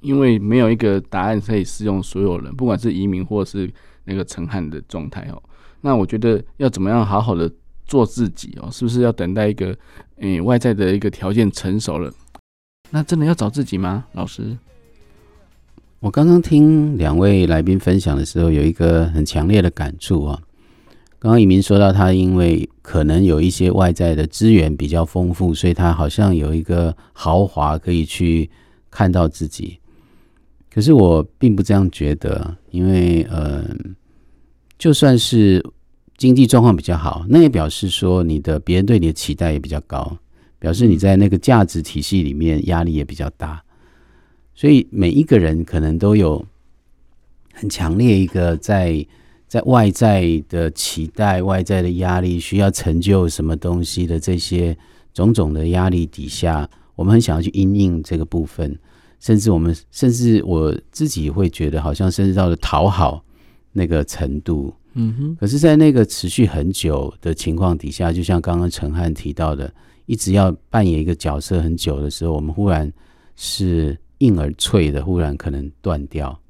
[0.00, 3.70] 因为没有一个答案可以适用所有人，不管是移民或是
[4.04, 5.42] 那个陈汉的状态哦。
[5.80, 7.50] 那我觉得要怎么样好好的
[7.84, 8.70] 做自己哦？
[8.70, 9.66] 是不是要等待一个
[10.16, 12.10] 诶、欸、外在的一个条件成熟了？
[12.90, 14.06] 那真的要找自己吗？
[14.12, 14.56] 老师，
[16.04, 20.38] 我刚刚听两位来宾分享的时候，有一个很强烈的感触啊。
[21.18, 28.50] 刚刚以明说到他因为可能有一些外在的资源比较丰富，所以他好像有一个豪华可以去
[28.90, 29.78] 看到自己。
[30.70, 33.64] 可是我并不这样觉得，因为呃。
[34.76, 35.64] 就算是
[36.18, 40.14] 经济状况比较好，那也表示说你的别人对你的期待也比较高，
[40.58, 43.63] 表示你在那个价值体系里面压力也比较大。
[44.54, 46.44] 所以每一个人可能都有
[47.52, 49.06] 很强烈一个在
[49.48, 54.76] 在外在的期待、外在的压力，需要成就什么东西的这些
[55.12, 58.78] 种种的压力底下，我们很想要去因应这个部分，
[59.20, 63.22] 甚至我们甚至我自己会觉得，好像甚至到了讨好。
[63.76, 69.74] 那个程度，嗯哼，可是，在那个持续很久的情况底下，就像刚刚陈汉提到的，
[70.06, 72.88] 一直要扮演一个角色很久的时候，我们忽然
[73.34, 76.40] 是硬而脆的，忽然可能断掉。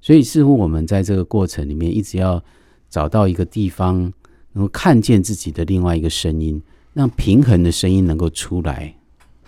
[0.00, 2.42] 所以，似乎我们在这个过程里面，一直要
[2.88, 4.12] 找到一个地方，
[4.52, 6.62] 能够看见自己的另外一个声音，
[6.94, 8.94] 让平衡的声音能够出来。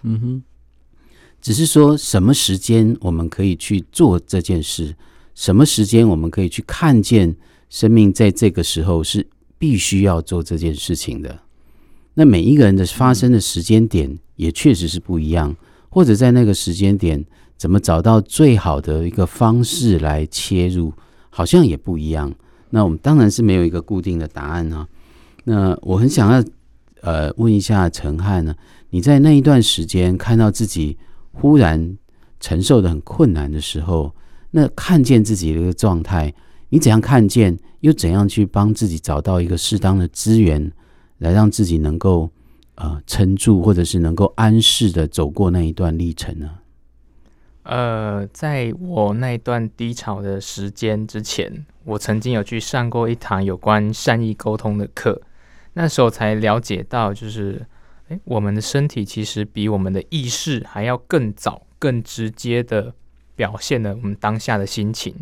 [0.03, 0.43] 嗯哼，
[1.41, 4.97] 只是说什么时间我们可以去做这件事。
[5.35, 7.35] 什么时间我们可以去看见
[7.69, 11.41] 生命在这个时候是必须要做这件事情的？
[12.15, 15.57] 那每一个人的发生的时间点也确实是不一样，
[15.89, 17.25] 或者在那个时间点
[17.61, 20.91] 怎么找到最好的一个方式来切入，
[21.29, 22.33] 好像也不一样。
[22.71, 24.89] 那我们当然是没有一个固定的答案啊。
[25.45, 26.43] 那我很想要
[27.03, 28.55] 呃问一下陈汉呢，
[28.89, 30.97] 你在那一段时间看到自己
[31.33, 31.99] 忽然
[32.41, 34.11] 承受的很困难的时候。
[34.53, 36.33] 那看见自己的一个状态，
[36.71, 40.73] 你怎样看见，又怎样去帮自己找到一个适当的资源，
[41.19, 42.31] 来让自己能够
[42.77, 46.49] 呃撑住，或者是能够安适的走过那一段历程呢？
[47.63, 55.21] 呃，在我那段低潮的时间之前，我曾经有去上过一堂有关善意沟通的课，
[55.75, 57.67] 那时候才了解到，就是
[58.09, 62.95] 诶，我们的身体其实比我们的意识还要更早、更直接的。
[63.37, 65.15] 表现了我们当下的心情，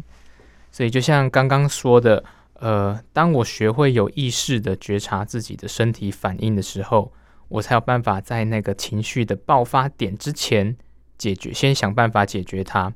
[0.73, 2.25] 所以就像刚刚说的，
[2.55, 7.13] 呃，当我学会有意识的觉察自己的身体反应的时候，
[7.47, 10.77] 我才有办法在那个情绪的爆发点之前
[11.19, 12.91] 解决，先想办法解决它。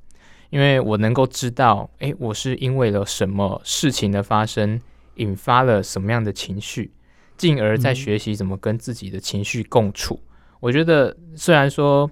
[0.49, 4.81] 因为我能够知道，诶，我是因为了什么事情的发生，
[5.17, 6.93] 引发了什么样的情绪，
[7.37, 10.21] 进而在学习怎么跟自己的情绪共处。
[10.61, 12.11] 我觉得虽然说。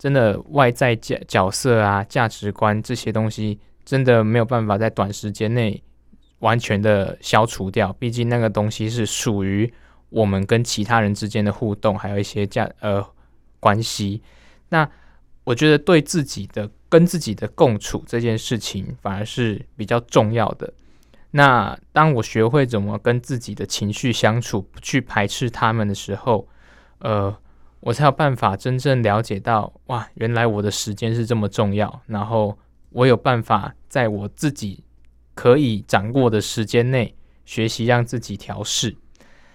[0.00, 5.82] 真的外在角角色啊，价值观这些东西，真的没有办法在短时间内
[6.38, 7.92] 完全的消除掉。
[7.98, 9.70] 毕竟那个东西是属于
[10.08, 13.06] 我们跟其他人之间的互动，还有一些价呃
[13.60, 14.22] 关系。
[14.70, 14.88] 那
[15.50, 20.72] 我觉得对自己的跟自己的共处这件事情，反而是比较重要的。
[21.32, 26.46] 那当我学会怎么跟自己的情绪相处，不去排斥他们的时候，
[26.98, 27.36] 呃。
[27.82, 32.02] 我才有办法真正了解到，哇，原来我的时间是这么重要。
[32.08, 32.58] 然后
[32.90, 34.84] 我有办法在我自己
[35.34, 37.14] 可以掌握的时间内
[37.46, 38.94] 学习让自己调试。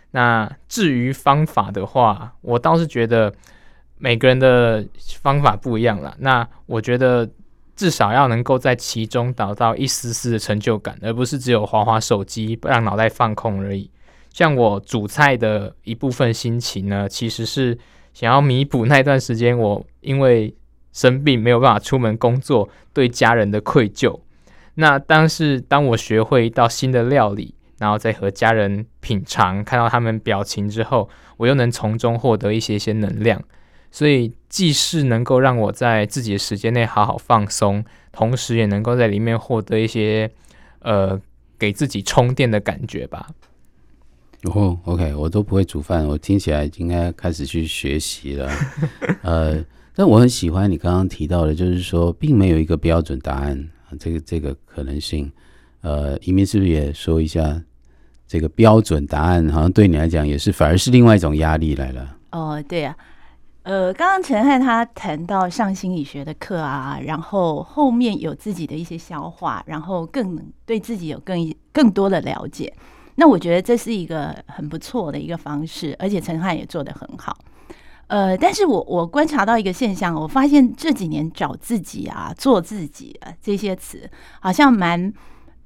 [0.10, 3.32] 那至于方法的话，我倒是觉得
[3.98, 4.86] 每个人的
[5.22, 6.16] 方法不一样啦。
[6.20, 7.30] 那我觉得
[7.76, 13.90] 至少要能够在其中找到一丝丝的成就感，而不是只有滑滑手机让脑袋放空而已。
[14.32, 17.78] 像我煮菜的一部分心情呢，其实是
[18.14, 20.54] 想要弥补那段时间我因为
[20.92, 24.20] 生病没有办法出门工作对家人的愧疚。
[24.76, 33.42] 那但是当我学会一道新的料理，然后再和家人品尝，看到他们表情之后，我又能从中获得一些些能量。
[33.96, 37.82] 所以既是能够让我在自己的时间内好好放松，
[38.12, 40.30] 同时也能够在里面获得一些
[40.80, 41.18] 呃
[41.58, 43.30] 给自己充电的感觉吧。
[44.44, 48.52] 哦，OK，我都不会煮饭，我听起来应该开始去学习了。
[49.24, 49.64] 呃，
[49.96, 55.32] 但我很喜欢你刚刚提到的，就是说，并没有一个标准答案，这个这个可能性。
[55.80, 57.62] 呃，移民是不是也说一下
[58.28, 59.48] 这个标准答案？
[59.48, 62.18] 好像对你来讲也是，反而是另外一种压力来了。
[62.34, 62.94] 哦，对啊，
[63.66, 72.72] 呃，刚刚陈翰他谈到上心理学的课啊，然后后面有自己的一些消化，然后更能对自己有更更多的了解。
[73.16, 77.36] 那我觉得这是一个很不错的一个方式，而且陈翰也做得很好。
[78.06, 84.08] 呃，但是我我观察到一个现象，我发现这几年找自己啊、做自己啊这些词，
[84.42, 85.12] 好像蛮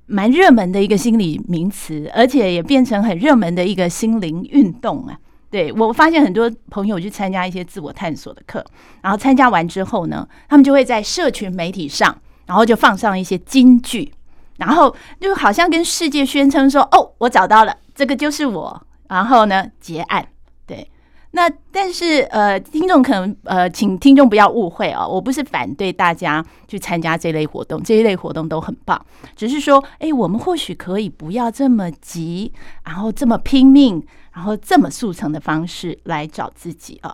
[0.05, 5.19] 蛮热门的一个心理名词，而且也变成很热门的一个心灵运动啊。
[5.49, 8.63] 对，我发现很多朋友去参加一些自我探索的课，
[9.01, 14.11] 然后参加完之后呢，他们就会在社群媒体上，然后就放上一些金句。
[14.57, 20.27] 然后就好像跟世界宣称说：“哦，我找到了，这个就是我。”然后呢，结案。
[20.67, 20.91] 对，
[21.31, 29.01] 那但是呃，听众可能呃，请听众不要误会哦，我不是反对大家去参加这类活动，这一类活动都很棒。
[29.33, 32.51] 只是说，哎，我们或许可以不要这么急，
[32.83, 34.05] 然后这么拼命，
[34.39, 37.13] 然后这么速成的方式来找自己啊。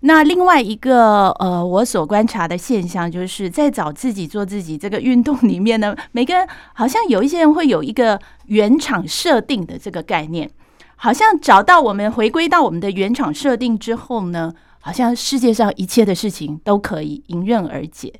[0.00, 10.50] 那另外一个呃，我所观察的现象，就是在找自己做自己这个运动里面呢， 每个人好像有一些人会有一个原厂设定的这个概念，
[10.96, 18.10] 好像找到我们回归到我们的原厂设定之后呢，好像世界上一切的事情都可以迎刃而解。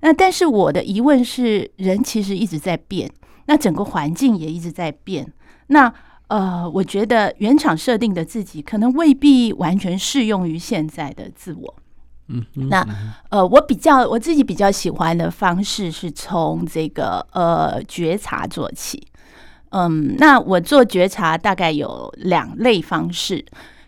[0.00, 3.10] 那但是我的疑问是，人其实一直在变，
[3.46, 5.32] 那整个环境也一直在变，
[5.68, 5.90] 那。
[6.28, 11.74] 呃，我觉得原厂设定的自己可能未必完全适用于现在的自我。
[12.28, 12.86] 嗯，嗯，那
[13.30, 19.06] 呃，我比较我自己比较喜欢的方式是从这个呃觉察做起。
[19.70, 23.44] 嗯，那我做觉察大概有两类方式。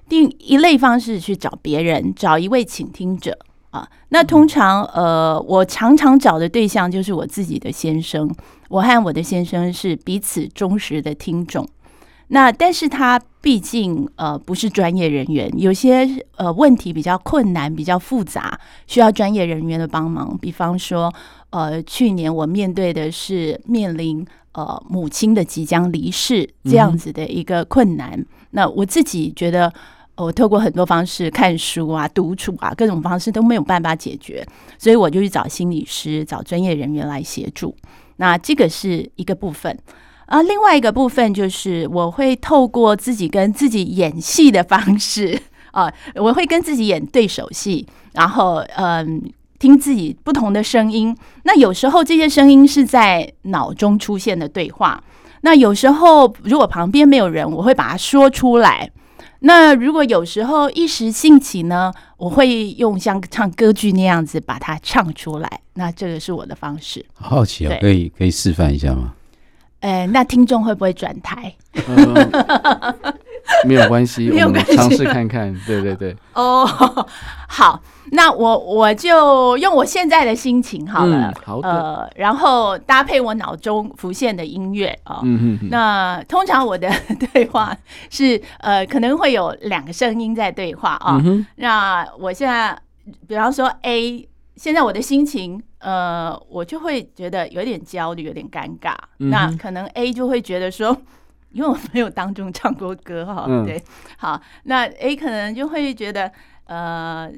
[0.08, 3.38] 第一类方式去找别人，找一位倾听者
[3.70, 3.86] 啊。
[4.08, 8.30] 那通常呃，我常常找的对象就是我自己的先生。
[8.68, 11.68] 我和我的先生是彼此忠实的听众。
[12.32, 20.38] 那但是他毕竟呃不是专业人员，有些呃问题比较困难、比较复杂，需要专业人员的帮忙。
[20.38, 21.12] 比方说，
[21.50, 28.12] 呃，去年我面对的是面临呃母亲的即将离世这样子的一个困难。
[28.12, 29.72] 嗯、那我自己觉得，
[30.14, 34.46] 我透过很多方式看书啊、独处啊，各种方式都没有办法解决，
[34.78, 37.74] 所以我就去找心理师、找专业人员来协助。
[38.18, 39.76] 那这个是一个部分。
[40.30, 45.36] 啊，另外一个部分就是我会透过自己跟自己演戏的方式
[45.72, 49.20] 啊，我会跟自己演对手戏，然后嗯，
[49.58, 51.16] 听自己不同的声音。
[51.42, 55.02] 那有时候这些声音是在脑中出现的对话，
[55.40, 58.88] 那有时候如果旁边没有人，我会把它说出来。
[59.40, 65.60] 那如果有时候一时兴起呢，我会用像唱歌剧那样子把它唱出来。
[65.74, 67.04] 那这个是我的方式。
[67.14, 69.14] 好奇啊，可以可以示范一下吗？
[69.80, 71.54] 哎，那听众会不会转台？
[71.72, 72.94] 呃、
[73.66, 75.54] 没有关系， 我们尝试看看。
[75.66, 76.14] 对对对。
[76.34, 76.66] 哦，
[77.48, 77.80] 好，
[78.12, 81.16] 那我我就用我现在的心情好了。
[81.30, 81.68] 嗯、好的。
[81.68, 85.16] 呃，然后搭配我脑中浮现的音乐啊。
[85.16, 85.68] 哦、嗯哼哼。
[85.70, 86.90] 那通常我的
[87.32, 87.74] 对话
[88.10, 91.14] 是呃，可能会有两个声音在对话啊。
[91.14, 92.76] 哦嗯、那我现在，
[93.26, 95.62] 比方说 A，现在我的心情。
[95.80, 98.94] 呃，我就会觉得有点焦虑，有点尴尬。
[99.18, 100.94] 嗯、那可能 A 就会觉得说，
[101.52, 103.82] 因为我没有当众唱过歌哈，嗯、对，
[104.18, 106.30] 好，那 A 可能就会觉得，
[106.66, 107.32] 呃，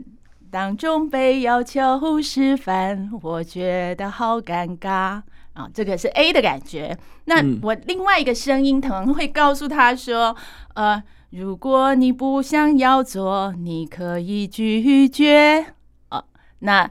[0.51, 5.23] 当众被要求示范，我觉得好尴尬
[5.53, 6.99] 啊，这个是 A 的感觉。
[7.27, 10.37] 那我另外一个声音可能会告诉他说，
[10.75, 15.67] 呃，如果你不想要做，你可以拒绝
[16.09, 16.25] 啊，
[16.59, 16.91] 那。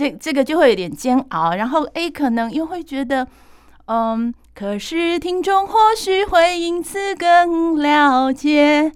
[0.00, 3.28] 这这个就会有点煎熬，然后 A 可能又会觉得，
[3.84, 8.90] 嗯，可是听众或许会因此更了解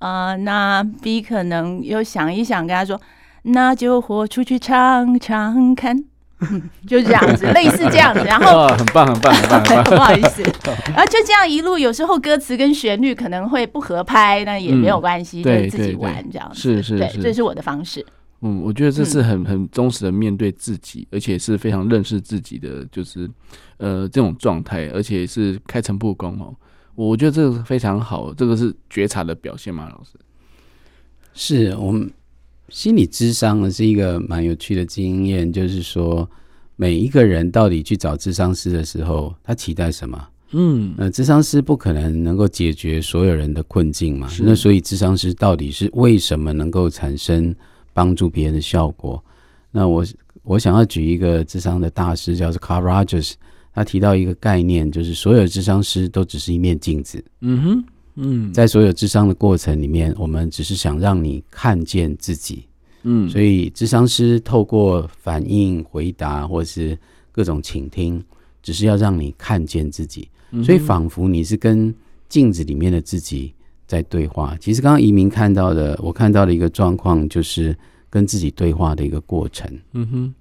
[0.00, 3.00] 啊、呃，那 B 可能又想一想，跟他说，
[3.42, 6.04] 那就豁出去尝尝看。
[6.86, 10.42] 就这样子， 类似这样子，然后很棒，很棒，很棒，很棒， 不好意思，
[10.86, 18.04] 然后就这样一路，有时候歌词跟旋律可能会不合拍，那也没有关系，就自己玩这样子，是是是，这是我的方式。
[18.40, 23.28] 嗯，我觉得这是很很忠实的面对自己，而且是非常认识自己的，就是
[23.78, 26.54] 呃这种状态，而且是开诚布公哦。
[26.94, 29.88] 我觉得这个非常好，这个是觉察的表现吗？
[29.88, 30.12] 老师，
[31.34, 32.10] 是我们。
[32.70, 36.30] 心理智商呢是一个蛮有趣的经验，就是说
[36.76, 40.28] 每一个人到底去找智商师的时候，他期待什么？
[40.50, 44.28] 嗯，呃，智商师不可能能够解决所有人的困境嘛。
[44.42, 47.56] 那所以智商师到底是为什么能够产生
[47.98, 49.20] 帮助别人的效果？
[49.72, 50.06] 那我
[50.44, 53.32] 我想要举一个智商的大师，叫做 Carl Rogers，
[53.74, 57.24] 他提到一个概念，就是所有智商师都只是一面镜子。
[57.40, 57.84] 嗯哼。
[58.20, 62.64] 嗯，在所有智商的过程里面，我们只是想让你看见自己。
[63.02, 66.96] 嗯，所以智商师透过反应、回答或是
[67.32, 68.22] 各种倾听，
[68.62, 70.28] 只是要让你看见自己。
[70.64, 71.94] 所以仿佛你是跟
[72.28, 73.54] 镜子里面的自己
[73.88, 74.56] 在对话。
[74.60, 77.76] 其实刚刚移民看到的，我看到的一个状况，就是
[78.08, 79.68] 跟自己对话的一个过程。
[79.94, 80.34] 嗯哼。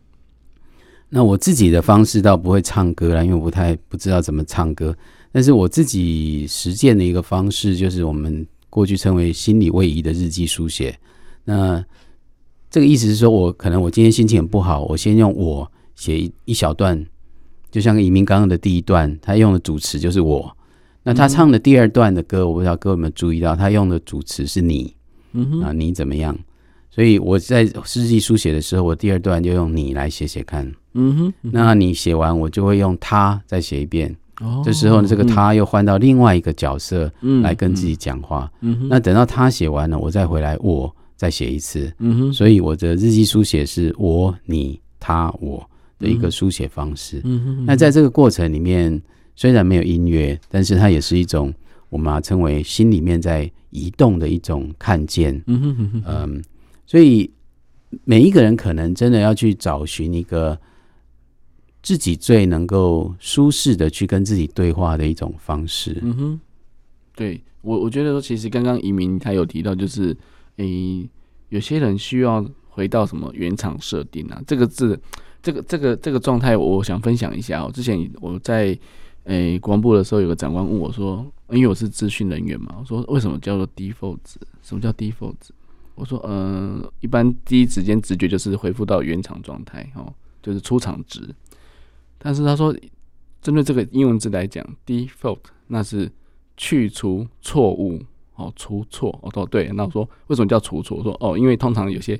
[1.09, 4.93] 那我自己的方式倒不会唱歌啦，因为我不太不知道怎么唱歌。
[5.31, 10.99] 但是我自己实践的一个方式，就是我们过去称为心理位移的日记书写。
[11.45, 11.81] 那
[12.69, 17.05] 这个意思是说，我可能我今天心情很不好，我先用我写一一小段，
[17.71, 20.56] 就像移民刚刚的第一段，他用的主词就是我。
[21.07, 24.93] 那他唱的第二段的歌，我不知道各位有没有注意到，他用的主词是你。
[25.31, 26.37] 嗯哼，啊，你怎么样？
[26.89, 27.71] 所以我在日
[28.07, 30.69] 记书写的时候，我第二段就用你来写写看。
[30.95, 34.13] 嗯哼，那你写完，我就会用他再写一遍。
[34.41, 37.09] 哦，这时候呢，这个他又换到另外一个角色
[37.41, 38.51] 来跟自己讲话。
[38.59, 41.89] 嗯哼、那等到他写完了，我再回来，我再写一次。
[41.99, 45.65] 嗯哼，所以我的日记书写是我、你、他、我
[45.99, 47.21] 的一个书写方式。
[47.23, 49.01] 嗯哼，那在这个过程里面，
[49.37, 51.53] 虽然没有音乐，但是它也是一种
[51.87, 55.41] 我们称为心里面在移动的一种看见。
[55.47, 56.43] 嗯哼嗯，
[56.85, 57.31] 所以
[58.03, 60.59] 每一个人可能真的要去找寻一个。
[61.83, 65.97] 自己最能够舒适的去跟自己对话的一种方式。
[66.01, 66.39] 嗯哼，
[67.15, 70.09] 对我我觉得说，其实刚刚移民他有提到，就是
[70.57, 71.09] 诶、欸，
[71.47, 74.99] 有些人需要回到什么原厂设定啊，这个字，
[75.41, 77.71] 这个这个这个状态，我想分享一下哦。
[77.73, 78.77] 之前我在
[79.27, 84.19] 诶、欸、国防部的时候，有个长官问我说，因为我是资讯人员嘛，我说为什么叫做 default？
[84.61, 85.35] 什么叫 default？
[85.95, 91.33] 我说，嗯、呃，一般第一时间直觉就是恢复到原厂状态哦，就是出厂值。
[92.17, 92.73] 但是他说，
[93.41, 96.09] 针对这个英文字来讲，default 那是
[96.55, 98.01] 去除错误
[98.35, 99.67] 哦，除错哦，哦对。
[99.73, 100.97] 那我说为什么叫除错？
[100.97, 102.17] 我说哦，因为通常有些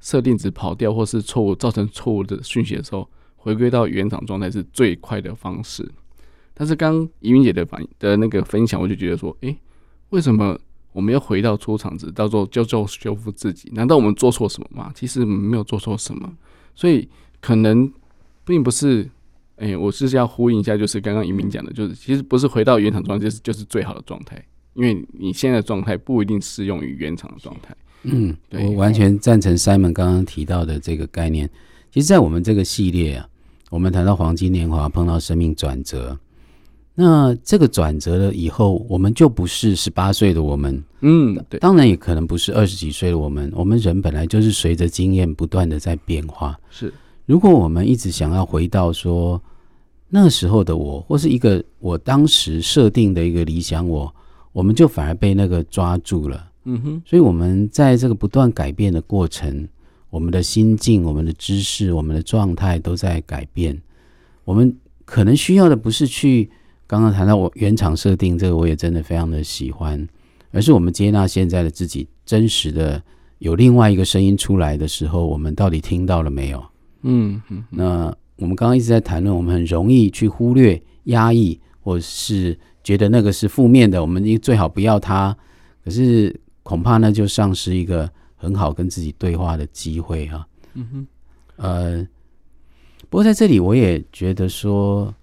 [0.00, 5.88] 设定值跑掉或是错误造成错误的讯息的时候，回归到原厂状态是最快的方式。
[6.58, 9.56] 但是刚移民姐的反的那个分享，我就觉得说，诶，
[10.08, 10.58] 为什么
[10.92, 13.70] 我们要回到出厂值，到时候就做修复自己？
[13.72, 14.90] 难道我们做错什么吗？
[14.96, 16.28] 其实没有做错什么，
[16.74, 17.08] 所以
[17.40, 17.90] 可能
[18.44, 19.08] 并不是。
[19.60, 24.40] 哎、欸，我是要呼应一下，就是刚刚移民讲的，就是其实不是回到原厂状态，就是就是最好的状态，
[24.74, 27.76] 因为你现在的状态不一定适用于原厂的状态。
[28.04, 31.50] 嗯，对，我完全赞成 Simon 刚刚提到的这个概念。
[31.90, 33.28] 其实，在我们这个系列啊，
[33.70, 36.16] 我们谈到黄金年华碰到生命转折，
[37.00, 43.48] 那这个转折了以后，我们就不是十八岁的我们，嗯，对，当然也可能不是二十几岁的我们。
[43.54, 46.92] 我们人本来就是随着经验不断的在变化，是。
[47.24, 49.40] 如果我们一直想要回到说
[50.08, 54.12] 那时候的我，或是一个我当时设定的一个理想我，
[54.50, 56.50] 我们就反而被那个抓住了。
[56.64, 59.68] 嗯哼，所以我们在这个不断改变的过程，
[60.10, 63.80] 我们的心境、我们的知识、我们的状态都在改变。
[64.44, 66.50] 我们可能需要的不是去
[66.88, 70.08] 刚刚谈到我原厂设定这个，我也真的非常的喜欢，
[70.50, 73.00] 而是我们接纳现在的自己，真实的
[73.38, 76.64] 有另外一个声音出来的时候，我们到底听到了没有？
[77.02, 85.36] 嗯，那我们刚刚一直在谈论，我们很容易去忽略、压抑，或是觉得那个是负面的，我们最好不要它。
[85.84, 90.46] 可是恐怕那就丧失一个很好跟自己对话的机会啊。
[90.72, 91.06] 嗯哼，
[91.56, 92.08] 呃，
[93.10, 95.14] 不过在这里我也觉得说，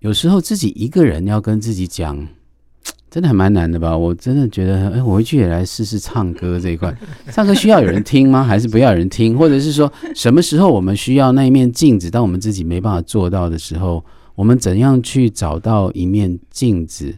[0.00, 2.26] 有时候自己一个人要跟自己讲。
[3.08, 3.96] 真的还蛮难的吧？
[3.96, 6.94] 我真的觉得，哎，我回去也来试试唱歌这一块。
[7.32, 8.44] 唱歌需要有人听吗？
[8.44, 9.38] 还是不要有人听？
[9.38, 12.10] 或者是说，什么时候我们需要那一面镜子？
[12.10, 17.16] 当我们自己没办法做到的时候，我们怎样去找到一面镜子？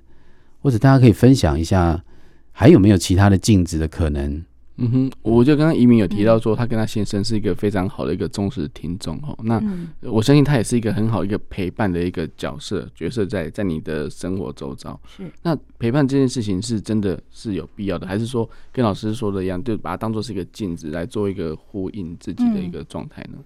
[0.61, 2.05] 或者大家可以分享一下，
[2.53, 4.45] 还有没有其他的镜子的可能？
[4.81, 9.37] 嗯哼，我就刚刚移民有提到说，他跟他先生是一个非常好的一个忠实听众哦。
[9.43, 9.61] 那
[10.03, 14.99] 我相信他也是一个很好一个陪伴的一个角色角色在在你的生活周遭。
[15.17, 23.39] 是，那陪伴这件事情是真的是有必要的，还是说跟老师说的一样，就把它当做是一个镜子来做一个呼应自己的一个状态呢？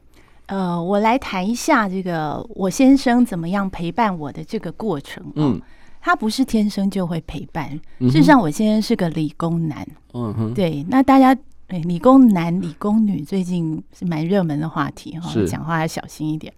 [0.47, 5.25] 呃，我来谈一下这个我先生怎么样陪伴我的这个过程。
[5.37, 5.59] 嗯。
[6.05, 9.87] 他不是天生就会陪伴，事实上，我现在是个理工男。
[10.13, 11.33] 嗯哼，对，那大家
[11.69, 16.53] 对理工男、理工女最近是蛮热门的话题哈，讲话要小心一点。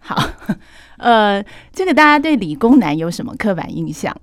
[0.00, 0.20] 好，
[0.98, 1.40] 呃，
[1.72, 4.14] 这个大家对理工男有什么刻板印象？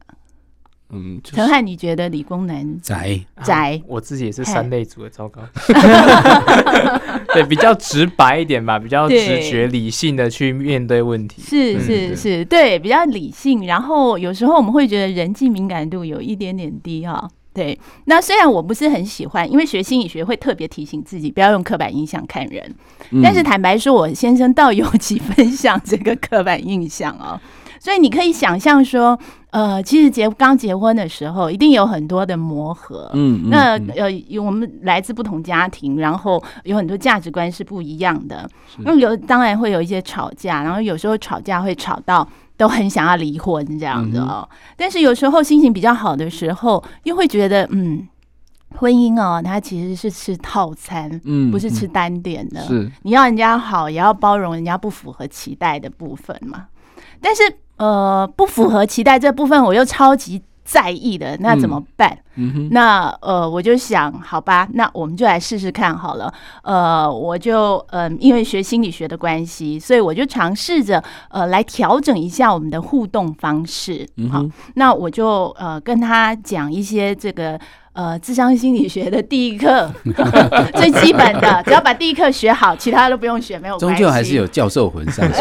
[0.89, 3.81] 嗯，承翰，你觉得理工男宅宅？
[3.87, 5.41] 我自己也是三类组的，糟糕。
[7.33, 11.41] 对，比较直白一点吧，比较直觉、理性的去面对问题。
[11.41, 13.67] 是是是，对，比较理性。
[13.67, 17.29] 然后有时候我们会觉得人际敏感度有一点点低哈。
[17.53, 22.75] 对，那虽然我不是很喜欢，因为学心理学会特别提醒自己不要用刻板印象看人。
[23.23, 27.39] 但是坦白说，我先生倒有几分像这个刻板印象哦。
[27.79, 29.17] 所以你可以想象说，
[29.51, 33.09] 呃，其实结刚结婚的时候，一定有很多的磨合。
[33.13, 34.09] 嗯，嗯，那呃，
[34.43, 38.49] 我们来自不同家庭，然后有很多价值观是不一样的。
[38.79, 44.47] 那有当然会有一些吵架，然后有时候吵架会吵到都很想要离婚这样子哦。
[44.51, 48.07] 嗯、但是有时候心情比较好的时候，又会觉得，嗯，
[48.75, 52.61] 婚姻哦，它其实是吃套餐，嗯，不是吃单点的。
[52.61, 56.65] 是，你要人家好，也要包容人家不符合期待的部分嘛。
[57.21, 57.41] 但是。
[57.77, 62.17] 呃，不符合期待这部分，我又超级在意的，那怎么办？
[62.33, 66.33] 嗯嗯、那呃，我就想，好吧，那我们就来试试看好了。
[66.63, 74.07] 呃，我就嗯、呃，因为学心理学的关系，所以我就尝试着呃来调整一下我们的互动方式。
[74.15, 74.43] 嗯、好，
[74.73, 77.59] 那我就呃跟他讲一些这个
[77.93, 79.87] 呃智商心理学的第一课，
[80.73, 84.01] 最基本的，只要把第一课学好，其他都不用学，没有关系。
[84.01, 85.23] 终究还是有教授魂上。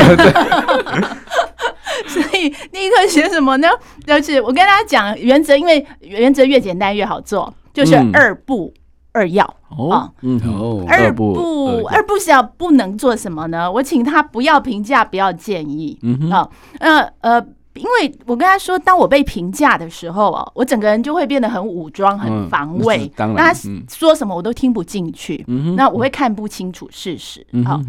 [2.08, 3.68] 所以第一课学什么呢？
[4.06, 8.72] 就是我跟大家讲原则，因为原则越简单越好做，就是二不
[9.12, 13.70] 二要哦，嗯哦，二不二不是要不能做什么呢？
[13.70, 17.46] 我请他不要评价，不要建议，嗯好，呃呃。
[17.76, 23.10] 因为我跟他说，当我被评价的时候哦，我整个人就会变得很武装、很防卫。
[23.16, 23.54] 那他
[23.88, 25.44] 说什么我都听不进去，
[25.76, 27.46] 那我会看不清楚事实。
[27.64, 27.80] 好，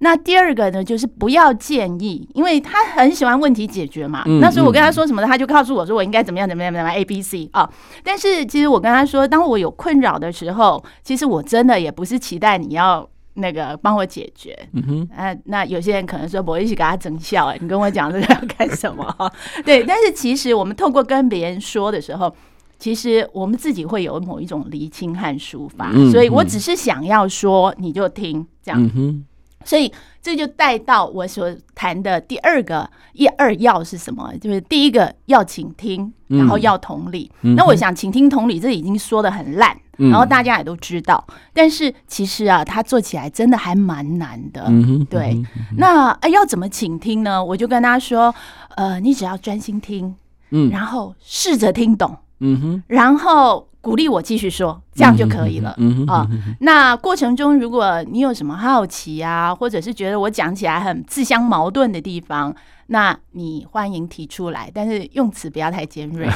[0.00, 4.24] 那第二个呢，就是不要建议，因为他很喜欢问题解决嘛。
[4.40, 7.68] 那时候我跟他说什么，他就告诉我说我应该怎么样、怎么样、怎么样，A、B、C 啊。
[8.02, 13.08] 但是其实我跟他说，当我有困扰的时候，其实我真的也不是期待你要。
[13.34, 19.32] 那个帮我解决，嗯哼，啊，那有些人可能说我一起给他整笑，哎，你跟我讲这个要干什么？
[19.64, 22.34] 对，但是其实我们透过跟别人说的时候，
[22.78, 29.24] 其实我们自己会有某一种厘清和抒发，嗯、所以我只是想要说，你就听这样，
[29.64, 29.90] 所以
[30.22, 34.32] 这就带到我所谈的第二个一二要是什么？
[34.40, 37.30] 就是第一个要倾听，然后要同理。
[37.42, 39.76] 嗯、那我想倾听同理，这已经说的很烂。
[39.96, 44.64] 然后大家也都知道，嗯、但是其实啊，他做起来真的还蛮难的。
[44.68, 45.46] 嗯、对，嗯、
[45.78, 47.44] 那哎，要怎么倾听呢？
[47.44, 48.34] 我就跟他说，
[48.76, 50.14] 呃，你只要专心听，
[50.50, 55.74] 嗯，然后试着听懂，嗯哼，然后鼓励我继续说，这样就可以了。
[55.78, 56.26] 嗯啊，
[56.60, 62.54] 那过程中如果你有什么好奇啊，或者是觉得我讲起来很自相矛盾的地方，
[62.88, 66.28] 那你欢迎提出来，但是用词不要太尖锐。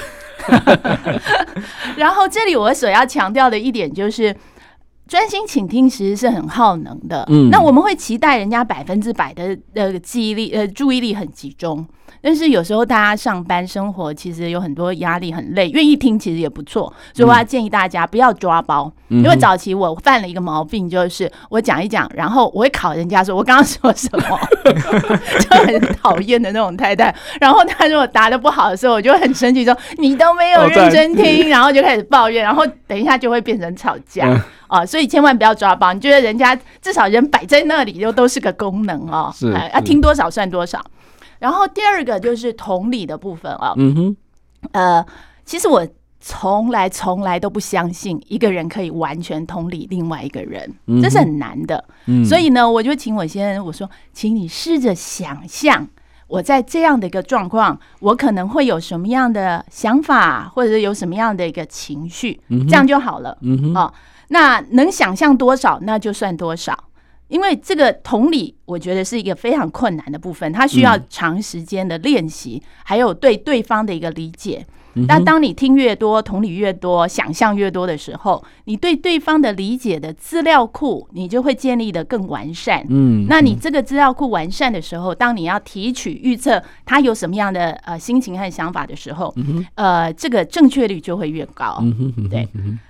[1.97, 4.35] 然后这里我所要强调的一点就是，
[5.09, 7.25] 专心倾听其实是很耗能的。
[7.29, 11.85] 嗯，那我们会期待人家百分之百的呃记忆力呃注意力很集中。
[12.21, 16.93] 但是有时候大家上班生活其实有很多压力，很累，愿意听其实也不错。
[17.15, 24.39] 所以我要建议大家不要抓包，嗯、因为早期我犯了一个毛病，就是我讲一讲，然后我会考人家说我刚刚说什么，
[25.41, 27.15] 就很讨厌的那种太太。
[27.41, 34.29] 然后他如果答的不好的时候，我就很生气，说你都没有认真听，然后就开始抱怨，然后等一下就会变成吵架
[34.69, 34.87] 啊、哦。
[34.87, 40.81] 所以千万不要抓包，你觉得人家至少人摆在那里又都是个功能哦，是啊听多少算多少。
[41.39, 44.17] 然后第二个就是同理的部分啊，嗯哼，
[44.73, 45.07] 呃，
[45.45, 45.87] 其实我
[46.21, 51.85] 从来从来都不相信一个人可以完全同理另外一个人，这是很难的。
[52.07, 55.87] 嗯，所以呢，我就请我先生我说，请你试着想象
[56.27, 63.39] 我在这样的一个状况，我可能会有什么样的想法，或者是有什么样的一个情绪，这样就好了。
[63.43, 63.95] 嗯哼，哦，
[64.29, 66.85] 那能想象多少，那就算多少。
[67.29, 74.65] 因为这个同理，我觉得是一个非常困难的部分，它需要长时间的练习，还有对对方的一个理解。
[75.07, 82.85] 那当你听越多，同理越多，想象越多的时候，你对对方的理解的资料库，你就会建立的更完善。
[82.89, 89.33] 嗯，那你这个资料库完善的时候，当你要提取预测他有什么样的呃心情和想法的时候，
[89.75, 91.77] 呃，这个正确率就会越高。
[91.83, 92.49] 嗯对。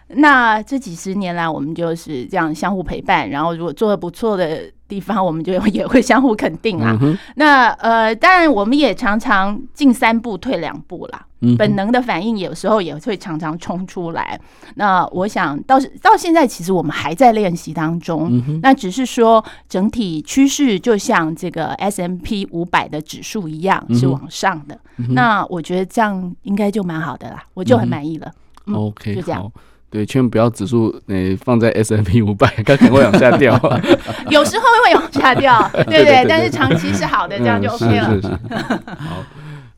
[0.08, 6.96] 那这几十年来，我们就是这样相互陪伴，然后如果做的不错的地方，我们就也会相互肯定啊。
[7.02, 11.26] 嗯、那呃，当然我们也常常进三步退两步啦。
[11.40, 14.40] 嗯、本能的反应有时候也会常常冲出来。
[14.74, 18.28] 那我想到到现在，其实我们还在练习当中。
[18.30, 24.80] 嗯、那只是说整体趋势就像这个 S M P 五百的指数一样是往上的。
[24.96, 28.32] 嗯、那我觉得这样应该就蛮好的啦，我就很满意了。
[28.66, 29.52] 嗯、OK，就这样。
[29.90, 33.54] 对，千万不要指数诶放在 S M P 五百，它可能会往下掉。
[34.28, 36.26] 有时候会往下掉， 对不对，对？
[36.28, 38.08] 但是长期是好的，这样就 OK 了。
[38.10, 38.38] 嗯、是是是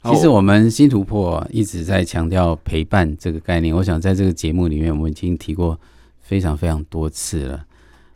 [0.03, 3.73] 好，其实我们新突破一直在强调陪伴这个概念。
[3.77, 5.79] 我想在这个节目里面，我们已经提过
[6.21, 7.65] 非常非常多次了。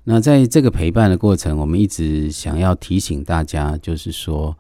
[0.03, 4.57] 那在这个陪伴的过程，我们一直想要提醒大家，就是说，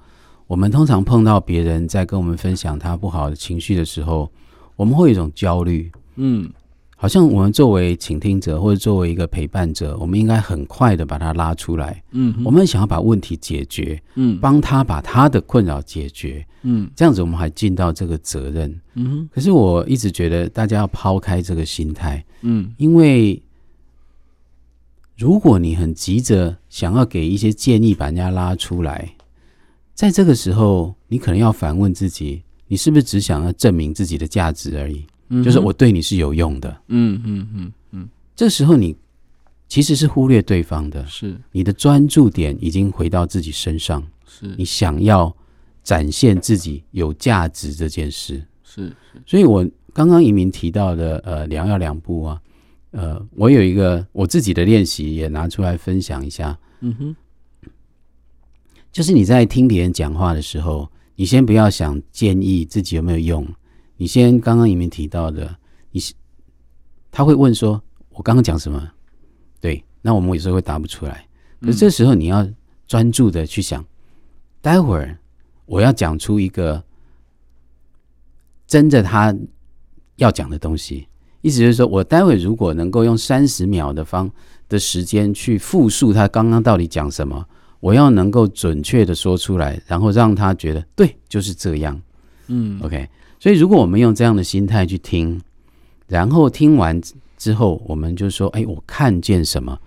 [0.46, 4.30] 我们通常碰到别人在跟我们分享他不好的情绪的时候，
[4.76, 6.48] 我们会有一种焦虑，嗯。
[6.96, 12.02] 好像我们作为倾听者或者作为一个陪伴者，我们应该很快的把他拉出来。
[12.12, 18.80] 嗯，我们想要把问题解决，嗯，帮他把他的困扰解决，嗯，这样子我们还尽到这个责任。
[18.94, 23.42] 嗯，可是我一直觉得大家要抛开这个心态，嗯，因为
[25.16, 29.14] 如果你很急着想要给一些建议把人家拉出来，
[29.94, 35.04] 在这个时候，你可能要反问自己，你是不是只想要证明自己的价值而已？
[35.42, 38.94] 就是我对你是有用的，嗯嗯嗯嗯，这时候你
[39.68, 41.36] 其实是忽略对方的，是。
[41.50, 44.54] 你的专注点已经回到自己身上，是。
[44.56, 45.34] 你想要
[45.82, 49.22] 展现自己有价值这件事，是是。
[49.26, 52.40] 所以我刚刚移民提到的，呃，良药两不啊，
[52.90, 57.16] 呃，我有一个我自己的练习也拿出来分享一下，嗯哼，
[58.92, 63.46] 就是你在听别人讲话的时候，你先不要想建议自己有没有用。
[63.96, 65.56] 你先刚刚里面提到的，
[65.90, 66.00] 你
[67.10, 68.90] 他会问说：“我刚刚讲什么？”
[69.60, 71.26] 对，那我们有时候会答不出来。
[71.60, 72.46] 可是这时候你要
[72.86, 73.84] 专注的去想，
[74.60, 75.18] 待会儿
[75.66, 76.82] 我要讲出一个
[78.66, 79.34] 真的他
[80.16, 81.08] 要讲的东西。
[81.40, 84.30] 意思就是说，我待会如果能够用三十秒的方
[84.68, 87.46] 的时间去复述他刚刚到底讲什么，
[87.80, 92.00] 我要能够准确的说出来，然后让他觉得对，就是这样。
[92.48, 93.08] 嗯，OK。
[93.44, 95.38] 所以，如果我们用这样的心态去听，
[96.08, 96.98] 然后听完
[97.36, 99.78] 之后，我们就说：“哎，我看见什么？”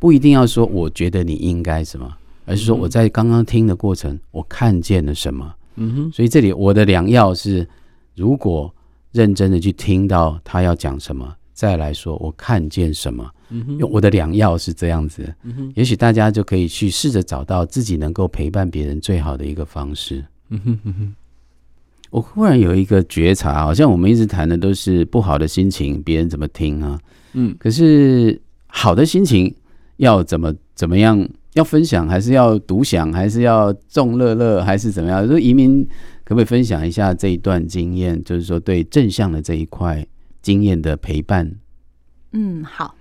[0.00, 2.10] 不一定要说“我觉得你应该什么”，
[2.46, 5.54] 而是说我在刚刚听的过程，我看见了什么。
[5.74, 6.10] 嗯哼。
[6.10, 7.68] 所以这里我的良药是：
[8.16, 8.74] 如果
[9.10, 13.30] 认真的去听到他要讲什么，再来说我看见什么。
[13.50, 13.76] 嗯哼。
[13.76, 15.22] 用我的良药是这样子。
[15.42, 15.72] 嗯哼。
[15.76, 20.24] 也许大家就可以去试着找到自己能够陪伴别人最好的一个方式。
[20.48, 21.14] 嗯哼嗯哼。
[22.12, 27.00] 我忽然有一个觉察，好像我们一直谈的都是不好的心情，别人怎么听啊？
[27.32, 29.52] 嗯，可是好的心情
[29.96, 31.26] 要怎么怎么样？
[31.54, 35.26] 要分享，还是要独享，还是要众乐乐，还是怎么样？
[35.26, 35.82] 说移民
[36.22, 38.22] 可不可以分享一下这一段经验？
[38.22, 40.06] 就是说对正向的这一块
[40.42, 41.50] 经验的陪伴。
[42.32, 42.94] 嗯，好。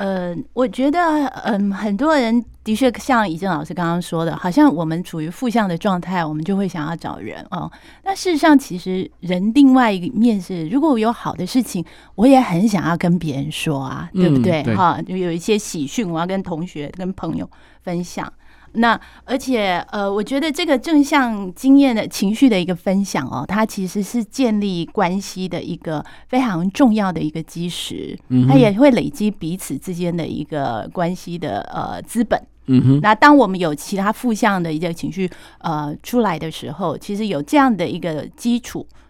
[0.00, 7.70] 呃，我觉得，嗯，很多人的确像以正老师刚刚说的，好像我们处于负向的状态，我们就会想要找人哦。
[8.02, 11.84] 那事实上，其实人另外一面是，如果我有好的事情，
[12.14, 14.30] 我也很想要跟别人说啊，对。
[14.30, 14.62] 不对？
[14.74, 17.46] 哈、嗯，就有一些喜讯，我要跟同学、跟朋友
[17.82, 18.32] 分享。
[18.72, 33.00] 那而且呃，我觉得这个正向经验的情绪的一个分享哦，它其实是建立关系的一个非常重要的一个基石，嗯，它也会累积彼此之间的一个关系的呃资本，嗯哼。
[33.02, 38.86] 那当我们有其他负向的一个情绪呃出来的时候，其实有这样的一个基础，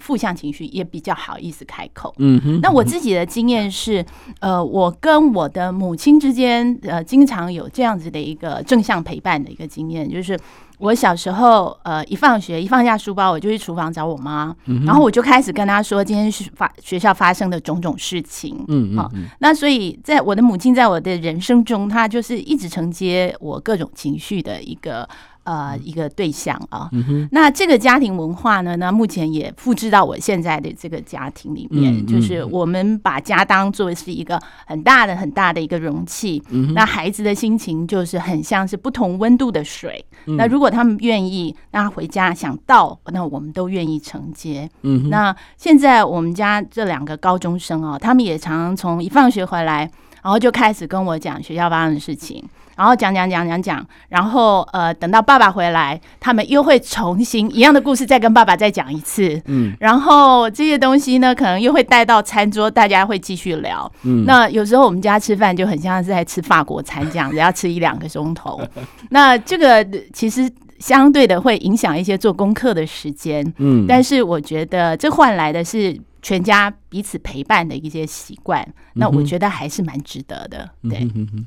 [0.00, 2.12] 负向情绪也比较好意思开口。
[2.18, 2.60] 嗯哼。
[2.60, 4.04] 那我自己的经验是，
[4.40, 10.38] 呃，我跟我的母亲之间，呃，经常有这样子的一个正向陪伴的一个经验，就是
[10.78, 14.54] 我小时候，呃，一放学一放下书包，我就去厨房找我妈，
[14.86, 18.64] 然后我就开始跟她说今天是发学校发生的种种事情。
[18.68, 25.08] 嗯好，那所以在我的母亲在我的人生中，她就是一直承接我各种情绪的一个。
[25.50, 26.88] 呃一个对象啊。
[26.92, 36.40] 嗯、那这个家庭文化呢，那目前也复制到我现在的这个家庭里面，嗯、就是我们把家当做是一个很大的、很大的一个容器。
[36.50, 40.04] 嗯、那孩子的心情就是很像是不同温度的水。
[40.26, 44.70] 嗯、那如果他们愿意，那回家想倒，那我们都愿意承接。
[44.82, 49.90] 嗯，那现在我们家这两个高中生哦，他们也常常从一放学回来。
[50.22, 52.44] 然后就开始跟我讲学校发生的事情，
[52.76, 68.60] 然后讲讲讲讲讲，然后呃，等到爸爸回来，他们又会重新一样的故事再跟爸爸再讲一次，嗯，然后这些东西呢，可能又会带到餐桌，大家会继续聊，嗯，那有时候我们家吃饭就很像是在吃法国餐这样子，要吃一两个钟头，
[69.10, 75.98] 那这个其实相对的会影响一些做功课的时间，嗯，但是我觉得这换来的是。
[76.22, 80.70] 全家彼此陪伴的一些习惯，那我觉得还是蛮值得的。
[80.82, 81.44] 对，嗯哼哼，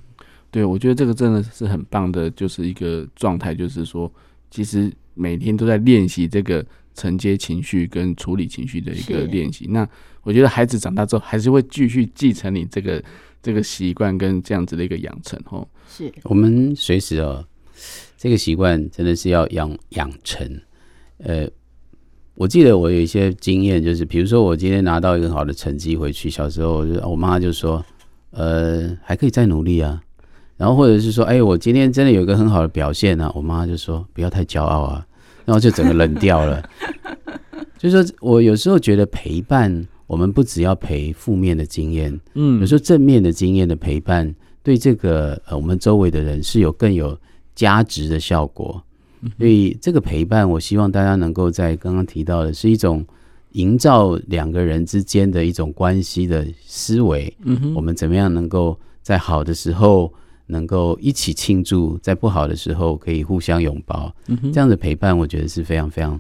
[0.49, 4.11] 对，我觉得这个真的是很棒的，就是一个状态，就是说，
[4.49, 9.65] 其实每天都在练习这个承接情绪跟处理情绪的一个练习。
[9.69, 9.87] 那
[10.23, 13.03] 我觉得孩子长大之后，还是会继续继承你这个
[13.41, 15.39] 这个习惯跟这样子的一个养成。
[15.49, 17.45] 哦，是我们随时哦，
[18.17, 20.61] 这个习惯真的是要养养成，
[21.17, 21.47] 呃。
[22.35, 27.83] 我记得我有一些经验，就是比如说我今天拿到一个很好的成绩回去，小时候我就我妈就说，
[28.31, 30.01] 呃，还可以再努力啊。
[30.57, 35.05] 然后或者是说，哎，我今天真的有一个很好的表现啊，我妈就说不要太骄傲啊。
[35.45, 36.63] 然后就整个冷掉了。
[37.77, 47.17] 就是说我有时候觉得陪伴，我们不只要陪负面的经验，嗯，有时候正面的经验的陪伴，对这个呃我们周围的人是有更有
[47.53, 48.81] 价值的效果。
[49.37, 53.05] 所以这个陪伴，我希望大家能够在刚刚提到的是一种
[53.51, 57.33] 营造两个人之间的一种关系的思维。
[57.43, 60.11] 嗯哼，我们怎么样能够在好的时候
[60.47, 64.13] 能够一起庆祝，在不好的时候可以互相拥抱。
[64.27, 66.19] 嗯哼，这样的陪伴，我觉得是非常非常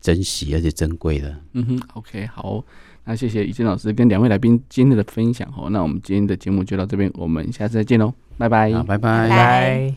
[0.00, 1.36] 珍惜而且珍贵的。
[1.52, 2.64] 嗯哼，OK，好，
[3.04, 5.68] 那谢谢怡珍老师跟两位来宾今天的分享哦。
[5.70, 9.94] 那我们今天的节目就到这边，我们下次再见喽，拜拜，好，拜拜，拜拜。